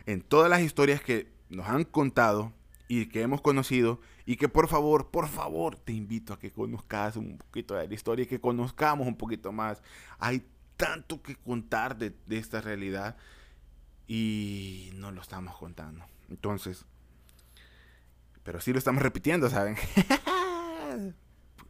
en 0.05 0.21
todas 0.21 0.49
las 0.49 0.61
historias 0.61 1.01
que 1.01 1.27
nos 1.49 1.67
han 1.67 1.83
contado 1.83 2.53
y 2.87 3.07
que 3.07 3.21
hemos 3.21 3.41
conocido, 3.41 3.99
y 4.25 4.37
que 4.37 4.49
por 4.49 4.67
favor, 4.67 5.11
por 5.11 5.27
favor, 5.27 5.75
te 5.75 5.93
invito 5.93 6.33
a 6.33 6.39
que 6.39 6.51
conozcas 6.51 7.15
un 7.15 7.37
poquito 7.37 7.75
de 7.75 7.87
la 7.87 7.93
historia 7.93 8.23
y 8.23 8.27
que 8.27 8.39
conozcamos 8.39 9.07
un 9.07 9.15
poquito 9.15 9.51
más. 9.51 9.83
Hay 10.17 10.43
tanto 10.77 11.21
que 11.21 11.35
contar 11.35 11.97
de, 11.97 12.13
de 12.25 12.37
esta 12.37 12.61
realidad 12.61 13.15
y 14.07 14.91
no 14.95 15.11
lo 15.11 15.21
estamos 15.21 15.55
contando. 15.57 16.05
Entonces, 16.29 16.85
pero 18.43 18.61
sí 18.61 18.71
lo 18.71 18.79
estamos 18.79 19.01
repitiendo, 19.01 19.49
¿saben? 19.49 19.75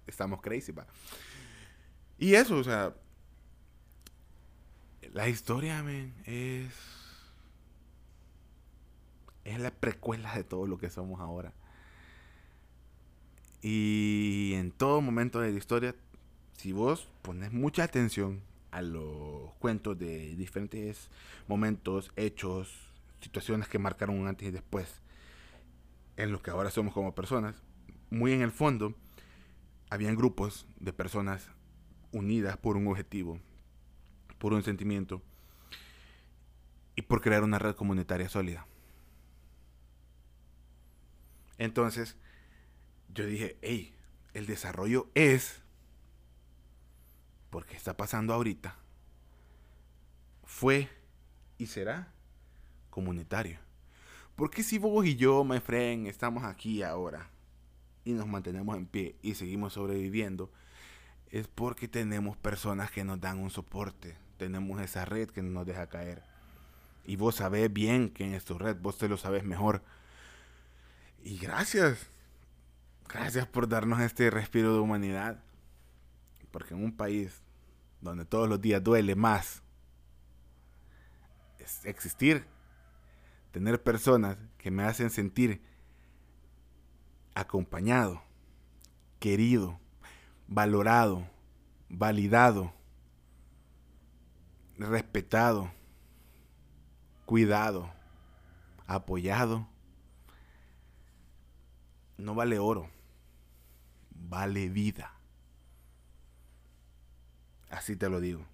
estamos 0.07 0.41
crazy, 0.41 0.71
va. 0.71 0.85
Y 2.17 2.35
eso, 2.35 2.57
o 2.57 2.63
sea, 2.63 2.93
la 5.13 5.27
historia, 5.29 5.83
man, 5.83 6.13
es 6.25 6.73
es 9.45 9.59
la 9.59 9.71
precuela 9.71 10.35
de 10.35 10.43
todo 10.43 10.67
lo 10.67 10.77
que 10.77 10.89
somos 10.89 11.21
ahora. 11.21 11.53
Y 13.61 14.53
en 14.55 14.71
todo 14.71 15.01
momento 15.01 15.39
de 15.39 15.51
la 15.51 15.57
historia, 15.57 15.95
si 16.57 16.71
vos 16.71 17.07
pones 17.21 17.51
mucha 17.51 17.83
atención 17.83 18.41
a 18.75 18.81
los 18.81 19.53
cuentos 19.53 19.97
de 19.97 20.35
diferentes 20.35 21.09
momentos, 21.47 22.11
hechos, 22.17 22.77
situaciones 23.21 23.69
que 23.69 23.79
marcaron 23.79 24.27
antes 24.27 24.49
y 24.49 24.51
después 24.51 25.01
en 26.17 26.33
lo 26.33 26.41
que 26.41 26.51
ahora 26.51 26.69
somos 26.69 26.93
como 26.93 27.15
personas, 27.15 27.55
muy 28.09 28.33
en 28.33 28.41
el 28.41 28.51
fondo, 28.51 28.93
habían 29.89 30.17
grupos 30.17 30.67
de 30.81 30.91
personas 30.91 31.47
unidas 32.11 32.57
por 32.57 32.75
un 32.75 32.87
objetivo, 32.87 33.39
por 34.39 34.51
un 34.51 34.61
sentimiento 34.61 35.21
y 36.97 37.03
por 37.03 37.21
crear 37.21 37.43
una 37.43 37.59
red 37.59 37.75
comunitaria 37.75 38.27
sólida. 38.27 38.67
Entonces, 41.57 42.17
yo 43.13 43.25
dije, 43.25 43.57
hey, 43.61 43.95
el 44.33 44.47
desarrollo 44.47 45.09
es, 45.15 45.61
porque 47.55 47.77
está 47.77 47.95
pasando 47.95 48.33
ahorita, 48.33 48.75
fue 50.43 50.89
y 51.57 51.67
será 51.67 52.11
comunitario. 52.89 53.59
Porque 54.35 54.61
si 54.61 54.77
vos 54.77 55.05
y 55.05 55.15
yo, 55.15 55.45
my 55.45 55.61
friend, 55.61 56.07
estamos 56.07 56.43
aquí 56.43 56.83
ahora 56.83 57.29
y 58.03 58.11
nos 58.11 58.27
mantenemos 58.27 58.75
en 58.75 58.85
pie 58.85 59.15
y 59.21 59.35
seguimos 59.35 59.71
sobreviviendo, 59.71 60.51
es 61.29 61.47
porque 61.47 61.87
tenemos 61.87 62.35
personas 62.35 62.91
que 62.91 63.05
nos 63.05 63.21
dan 63.21 63.37
un 63.37 63.49
soporte, 63.49 64.17
tenemos 64.35 64.81
esa 64.81 65.05
red 65.05 65.29
que 65.29 65.41
no 65.41 65.51
nos 65.51 65.65
deja 65.65 65.87
caer. 65.87 66.23
Y 67.05 67.15
vos 67.15 67.35
sabés 67.35 67.71
bien 67.71 68.09
que 68.09 68.25
en 68.25 68.37
tu 68.41 68.59
red, 68.59 68.75
vos 68.81 68.97
te 68.97 69.07
lo 69.07 69.15
sabes 69.15 69.45
mejor. 69.45 69.81
Y 71.23 71.37
gracias, 71.37 72.05
gracias 73.07 73.47
por 73.47 73.69
darnos 73.69 74.01
este 74.01 74.29
respiro 74.29 74.73
de 74.73 74.79
humanidad. 74.81 75.41
Porque 76.51 76.73
en 76.73 76.83
un 76.83 76.95
país 76.95 77.44
donde 78.05 78.25
todos 78.25 78.47
los 78.47 78.61
días 78.61 78.83
duele 78.83 79.15
más 79.15 79.63
existir 81.83 82.45
tener 83.51 83.81
personas 83.81 84.37
que 84.57 84.69
me 84.69 84.83
hacen 84.83 85.09
sentir 85.09 85.61
acompañado, 87.33 88.21
querido, 89.19 89.79
valorado, 90.47 91.27
validado, 91.89 92.73
respetado, 94.77 95.71
cuidado, 97.25 97.91
apoyado, 98.85 99.67
no 102.17 102.35
vale 102.35 102.59
oro, 102.59 102.89
vale 104.11 104.69
vida. 104.69 105.14
Así 107.75 107.95
te 107.95 108.09
lo 108.09 108.19
digo. 108.19 108.45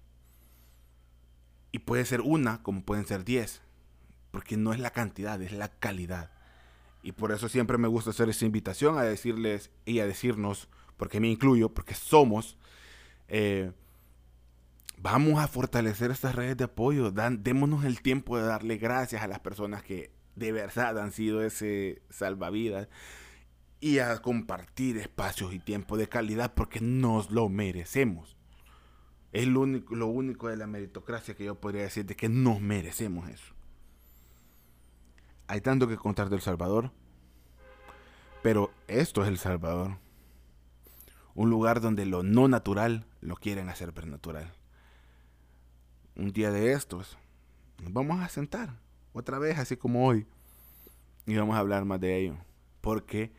Y 1.70 1.80
puede 1.80 2.04
ser 2.04 2.20
una 2.20 2.62
como 2.62 2.82
pueden 2.82 3.06
ser 3.06 3.24
diez 3.24 3.62
porque 4.32 4.56
no 4.56 4.72
es 4.72 4.80
la 4.80 4.90
cantidad, 4.90 5.40
es 5.40 5.52
la 5.52 5.68
calidad. 5.68 6.32
Y 7.02 7.12
por 7.12 7.30
eso 7.30 7.48
siempre 7.48 7.78
me 7.78 7.86
gusta 7.86 8.10
hacer 8.10 8.28
esa 8.28 8.46
invitación 8.46 8.98
a 8.98 9.02
decirles 9.02 9.70
y 9.84 10.00
a 10.00 10.06
decirnos, 10.06 10.68
porque 10.96 11.20
me 11.20 11.28
incluyo, 11.28 11.68
porque 11.68 11.94
somos, 11.94 12.56
eh, 13.28 13.72
vamos 14.98 15.38
a 15.38 15.48
fortalecer 15.48 16.10
estas 16.10 16.34
redes 16.34 16.56
de 16.56 16.64
apoyo, 16.64 17.10
Dan, 17.10 17.42
démonos 17.42 17.84
el 17.84 18.00
tiempo 18.00 18.38
de 18.38 18.44
darle 18.44 18.78
gracias 18.78 19.22
a 19.22 19.28
las 19.28 19.40
personas 19.40 19.82
que 19.82 20.10
de 20.34 20.50
verdad 20.50 20.98
han 20.98 21.12
sido 21.12 21.42
ese 21.42 22.02
salvavidas 22.08 22.88
y 23.80 23.98
a 23.98 24.16
compartir 24.22 24.96
espacios 24.96 25.52
y 25.52 25.58
tiempo 25.58 25.96
de 25.96 26.08
calidad 26.08 26.54
porque 26.54 26.80
nos 26.80 27.30
lo 27.30 27.48
merecemos. 27.48 28.36
Es 29.32 29.46
lo 29.46 29.60
único, 29.60 29.94
lo 29.94 30.06
único 30.06 30.48
de 30.48 30.56
la 30.56 30.66
meritocracia 30.66 31.34
que 31.34 31.44
yo 31.44 31.54
podría 31.54 31.82
decir 31.82 32.04
de 32.06 32.16
que 32.16 32.28
nos 32.28 32.60
merecemos 32.60 33.28
eso. 33.28 33.54
Hay 35.46 35.60
tanto 35.60 35.88
que 35.88 35.96
contar 35.96 36.28
del 36.28 36.40
Salvador. 36.40 36.92
Pero 38.42 38.72
esto 38.88 39.22
es 39.22 39.28
El 39.28 39.38
Salvador. 39.38 39.98
Un 41.34 41.48
lugar 41.48 41.80
donde 41.80 42.04
lo 42.04 42.22
no 42.22 42.48
natural 42.48 43.06
lo 43.20 43.36
quieren 43.36 43.68
hacer 43.68 43.92
natural. 44.06 44.52
Un 46.16 46.32
día 46.32 46.50
de 46.50 46.72
estos 46.72 47.16
nos 47.82 47.92
vamos 47.92 48.20
a 48.20 48.28
sentar 48.28 48.78
otra 49.12 49.38
vez 49.38 49.58
así 49.58 49.76
como 49.76 50.06
hoy 50.06 50.26
y 51.26 51.36
vamos 51.36 51.56
a 51.56 51.60
hablar 51.60 51.84
más 51.84 52.00
de 52.00 52.18
ello. 52.18 52.36
Porque, 52.80 53.32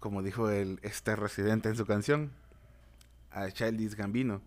como 0.00 0.22
dijo 0.22 0.50
el, 0.50 0.80
este 0.82 1.14
residente 1.14 1.68
en 1.68 1.76
su 1.76 1.86
canción, 1.86 2.32
a 3.42 3.50
Childish 3.50 3.94
Gambino, 3.94 4.42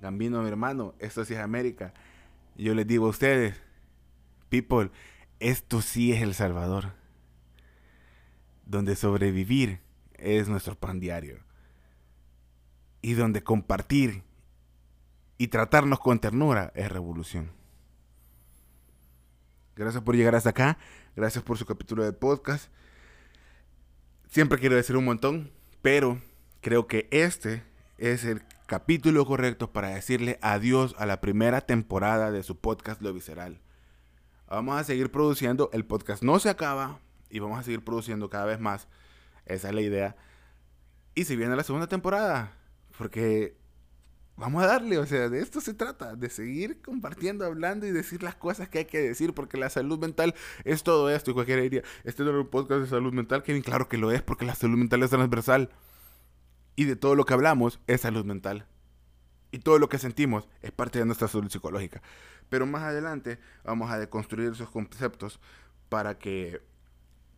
Gambino 0.00 0.42
mi 0.42 0.48
hermano, 0.48 0.94
esto 0.98 1.24
sí 1.24 1.34
es 1.34 1.40
América. 1.40 1.94
Yo 2.56 2.74
les 2.74 2.86
digo 2.86 3.06
a 3.06 3.10
ustedes, 3.10 3.54
people, 4.48 4.90
esto 5.38 5.80
sí 5.80 6.12
es 6.12 6.22
El 6.22 6.34
Salvador, 6.34 6.92
donde 8.66 8.96
sobrevivir 8.96 9.80
es 10.14 10.48
nuestro 10.48 10.74
pan 10.74 10.98
diario 11.00 11.38
y 13.00 13.14
donde 13.14 13.42
compartir 13.42 14.22
y 15.38 15.48
tratarnos 15.48 16.00
con 16.00 16.18
ternura 16.18 16.72
es 16.74 16.90
revolución. 16.90 17.52
Gracias 19.76 20.02
por 20.02 20.16
llegar 20.16 20.34
hasta 20.34 20.50
acá, 20.50 20.78
gracias 21.14 21.44
por 21.44 21.58
su 21.58 21.64
capítulo 21.64 22.04
de 22.04 22.12
podcast. 22.12 22.70
Siempre 24.28 24.58
quiero 24.58 24.76
decir 24.76 24.96
un 24.96 25.04
montón, 25.04 25.50
pero 25.80 26.20
creo 26.62 26.86
que 26.86 27.08
este 27.10 27.64
es 27.98 28.24
el 28.24 28.40
capítulo 28.66 29.26
correcto 29.26 29.72
para 29.72 29.88
decirle 29.88 30.38
adiós 30.40 30.94
a 30.96 31.06
la 31.06 31.20
primera 31.20 31.60
temporada 31.60 32.30
de 32.30 32.42
su 32.44 32.56
podcast 32.56 33.02
Lo 33.02 33.12
Visceral. 33.12 33.60
Vamos 34.48 34.80
a 34.80 34.84
seguir 34.84 35.10
produciendo, 35.10 35.70
el 35.72 35.84
podcast 35.84 36.22
no 36.22 36.38
se 36.38 36.48
acaba 36.48 37.00
y 37.28 37.40
vamos 37.40 37.58
a 37.58 37.62
seguir 37.64 37.84
produciendo 37.84 38.30
cada 38.30 38.44
vez 38.44 38.60
más. 38.60 38.86
Esa 39.44 39.68
es 39.68 39.74
la 39.74 39.80
idea. 39.80 40.16
Y 41.14 41.24
si 41.24 41.34
viene 41.34 41.56
la 41.56 41.64
segunda 41.64 41.88
temporada, 41.88 42.56
porque 42.96 43.56
vamos 44.36 44.62
a 44.62 44.66
darle, 44.66 44.98
o 44.98 45.06
sea, 45.06 45.28
de 45.28 45.40
esto 45.40 45.60
se 45.60 45.74
trata, 45.74 46.14
de 46.14 46.30
seguir 46.30 46.80
compartiendo, 46.80 47.44
hablando 47.44 47.86
y 47.86 47.90
decir 47.90 48.22
las 48.22 48.36
cosas 48.36 48.68
que 48.68 48.78
hay 48.78 48.84
que 48.84 49.00
decir, 49.00 49.34
porque 49.34 49.56
la 49.56 49.68
salud 49.68 49.98
mental 49.98 50.34
es 50.64 50.84
todo 50.84 51.10
esto. 51.10 51.32
Y 51.32 51.34
cualquiera 51.34 51.60
diría, 51.60 51.82
este 52.04 52.22
no 52.22 52.30
es 52.30 52.36
un 52.36 52.50
podcast 52.50 52.82
de 52.82 52.86
salud 52.86 53.12
mental, 53.12 53.42
Kevin, 53.42 53.62
claro 53.62 53.88
que 53.88 53.98
lo 53.98 54.12
es, 54.12 54.22
porque 54.22 54.44
la 54.44 54.54
salud 54.54 54.78
mental 54.78 55.02
es 55.02 55.10
transversal. 55.10 55.68
Y 56.76 56.84
de 56.84 56.96
todo 56.96 57.14
lo 57.14 57.24
que 57.24 57.34
hablamos 57.34 57.80
es 57.86 58.00
salud 58.02 58.24
mental. 58.24 58.66
Y 59.50 59.58
todo 59.58 59.78
lo 59.78 59.88
que 59.88 59.98
sentimos 59.98 60.48
es 60.62 60.72
parte 60.72 60.98
de 60.98 61.04
nuestra 61.04 61.28
salud 61.28 61.50
psicológica. 61.50 62.02
Pero 62.48 62.66
más 62.66 62.82
adelante 62.82 63.38
vamos 63.64 63.90
a 63.90 63.98
deconstruir 63.98 64.52
esos 64.52 64.70
conceptos 64.70 65.40
para 65.88 66.18
que 66.18 66.62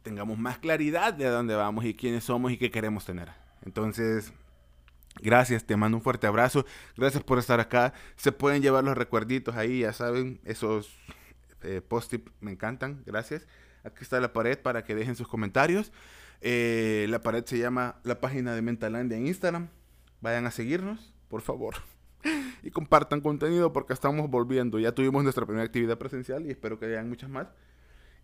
tengamos 0.02 0.38
más 0.38 0.58
claridad 0.58 1.14
de 1.14 1.26
dónde 1.26 1.56
vamos 1.56 1.84
y 1.84 1.94
quiénes 1.94 2.24
somos 2.24 2.52
y 2.52 2.58
qué 2.58 2.70
queremos 2.70 3.04
tener. 3.04 3.32
Entonces, 3.62 4.32
gracias, 5.20 5.64
te 5.64 5.76
mando 5.76 5.96
un 5.96 6.02
fuerte 6.02 6.26
abrazo. 6.26 6.64
Gracias 6.96 7.24
por 7.24 7.38
estar 7.38 7.58
acá. 7.58 7.94
Se 8.16 8.30
pueden 8.30 8.62
llevar 8.62 8.84
los 8.84 8.96
recuerditos 8.96 9.56
ahí, 9.56 9.80
ya 9.80 9.92
saben, 9.92 10.40
esos 10.44 10.96
eh, 11.62 11.80
post-it 11.80 12.28
me 12.40 12.52
encantan. 12.52 13.02
Gracias. 13.06 13.48
Aquí 13.82 13.98
está 14.02 14.20
la 14.20 14.32
pared 14.32 14.58
para 14.58 14.84
que 14.84 14.94
dejen 14.94 15.16
sus 15.16 15.26
comentarios. 15.26 15.92
Eh, 16.46 17.06
la 17.08 17.22
pared 17.22 17.42
se 17.46 17.56
llama 17.56 17.96
la 18.02 18.20
página 18.20 18.54
de 18.54 18.60
Mentalandia 18.60 19.16
en 19.16 19.26
Instagram. 19.26 19.70
Vayan 20.20 20.44
a 20.44 20.50
seguirnos, 20.50 21.14
por 21.28 21.40
favor. 21.40 21.76
y 22.62 22.70
compartan 22.70 23.22
contenido 23.22 23.72
porque 23.72 23.94
estamos 23.94 24.28
volviendo. 24.28 24.78
Ya 24.78 24.92
tuvimos 24.92 25.22
nuestra 25.22 25.46
primera 25.46 25.64
actividad 25.64 25.96
presencial 25.96 26.44
y 26.44 26.50
espero 26.50 26.78
que 26.78 26.84
hayan 26.84 27.08
muchas 27.08 27.30
más. 27.30 27.46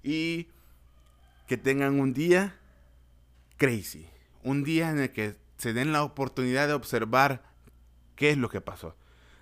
Y 0.03 0.49
que 1.47 1.57
tengan 1.57 1.99
un 1.99 2.13
día 2.13 2.59
crazy. 3.57 4.07
Un 4.45 4.65
día 4.65 4.91
en 4.91 4.99
el 4.99 5.13
que 5.13 5.37
se 5.57 5.73
den 5.73 5.91
la 5.91 6.05
oportunidad 6.05 6.69
de 6.69 6.75
observar 6.75 7.43
qué 8.17 8.29
es 8.29 8.37
lo 8.37 8.51
que 8.51 8.61
pasó. 8.61 8.97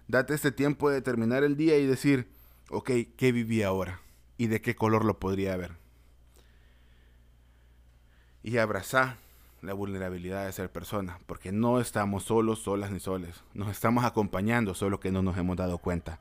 Date 0.06 0.34
este 0.34 0.52
tiempo 0.52 0.88
de 0.88 1.02
terminar 1.02 1.42
el 1.42 1.56
día 1.56 1.78
y 1.78 1.86
decir, 1.86 2.28
ok, 2.70 2.92
¿qué 3.16 3.32
viví 3.32 3.64
ahora? 3.64 4.02
¿Y 4.36 4.46
de 4.46 4.60
qué 4.60 4.76
color 4.76 5.04
lo 5.04 5.18
podría 5.18 5.56
ver? 5.56 5.87
Y 8.42 8.58
abrazar 8.58 9.16
la 9.62 9.74
vulnerabilidad 9.74 10.46
de 10.46 10.52
ser 10.52 10.70
persona, 10.70 11.18
porque 11.26 11.52
no 11.52 11.80
estamos 11.80 12.24
solos, 12.24 12.60
solas 12.60 12.90
ni 12.90 13.00
soles. 13.00 13.42
Nos 13.54 13.68
estamos 13.70 14.04
acompañando, 14.04 14.74
solo 14.74 15.00
que 15.00 15.10
no 15.10 15.22
nos 15.22 15.36
hemos 15.36 15.56
dado 15.56 15.78
cuenta. 15.78 16.20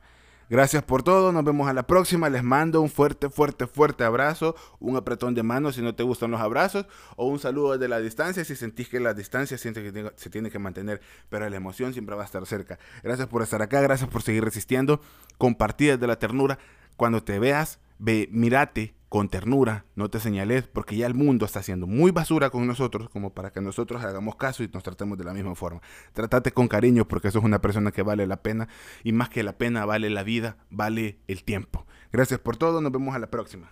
Gracias 0.50 0.82
por 0.82 1.02
todo, 1.02 1.30
nos 1.30 1.44
vemos 1.44 1.68
a 1.68 1.74
la 1.74 1.86
próxima. 1.86 2.30
Les 2.30 2.42
mando 2.42 2.80
un 2.80 2.88
fuerte, 2.88 3.28
fuerte, 3.28 3.66
fuerte 3.66 4.02
abrazo, 4.04 4.56
un 4.80 4.96
apretón 4.96 5.34
de 5.34 5.42
mano 5.42 5.72
si 5.72 5.82
no 5.82 5.94
te 5.94 6.02
gustan 6.02 6.30
los 6.30 6.40
abrazos, 6.40 6.86
o 7.16 7.26
un 7.26 7.38
saludo 7.38 7.72
desde 7.72 7.86
la 7.86 8.00
distancia 8.00 8.42
si 8.46 8.56
sentís 8.56 8.88
que 8.88 8.98
la 8.98 9.12
distancia 9.12 9.58
se 9.58 10.30
tiene 10.30 10.50
que 10.50 10.58
mantener, 10.58 11.02
pero 11.28 11.48
la 11.48 11.56
emoción 11.56 11.92
siempre 11.92 12.16
va 12.16 12.22
a 12.22 12.24
estar 12.24 12.44
cerca. 12.46 12.78
Gracias 13.02 13.28
por 13.28 13.42
estar 13.42 13.60
acá, 13.60 13.82
gracias 13.82 14.08
por 14.08 14.22
seguir 14.22 14.42
resistiendo. 14.42 15.02
Compartí 15.36 15.86
desde 15.86 16.06
la 16.06 16.18
ternura. 16.18 16.58
Cuando 16.96 17.22
te 17.22 17.38
veas, 17.38 17.78
ve, 17.98 18.28
mírate 18.32 18.94
con 19.08 19.28
ternura, 19.28 19.86
no 19.94 20.10
te 20.10 20.20
señales, 20.20 20.66
porque 20.68 20.96
ya 20.96 21.06
el 21.06 21.14
mundo 21.14 21.46
está 21.46 21.60
haciendo 21.60 21.86
muy 21.86 22.10
basura 22.10 22.50
con 22.50 22.66
nosotros, 22.66 23.08
como 23.08 23.32
para 23.32 23.52
que 23.52 23.60
nosotros 23.60 24.04
hagamos 24.04 24.36
caso 24.36 24.62
y 24.62 24.68
nos 24.68 24.82
tratemos 24.82 25.16
de 25.16 25.24
la 25.24 25.32
misma 25.32 25.54
forma. 25.54 25.80
Tratate 26.12 26.52
con 26.52 26.68
cariño, 26.68 27.06
porque 27.08 27.30
sos 27.30 27.44
una 27.44 27.60
persona 27.60 27.90
que 27.90 28.02
vale 28.02 28.26
la 28.26 28.42
pena, 28.42 28.68
y 29.04 29.12
más 29.12 29.28
que 29.28 29.42
la 29.42 29.56
pena 29.56 29.86
vale 29.86 30.10
la 30.10 30.22
vida, 30.22 30.58
vale 30.70 31.18
el 31.26 31.44
tiempo. 31.44 31.86
Gracias 32.12 32.40
por 32.40 32.56
todo, 32.56 32.80
nos 32.80 32.92
vemos 32.92 33.14
a 33.14 33.18
la 33.18 33.30
próxima. 33.30 33.70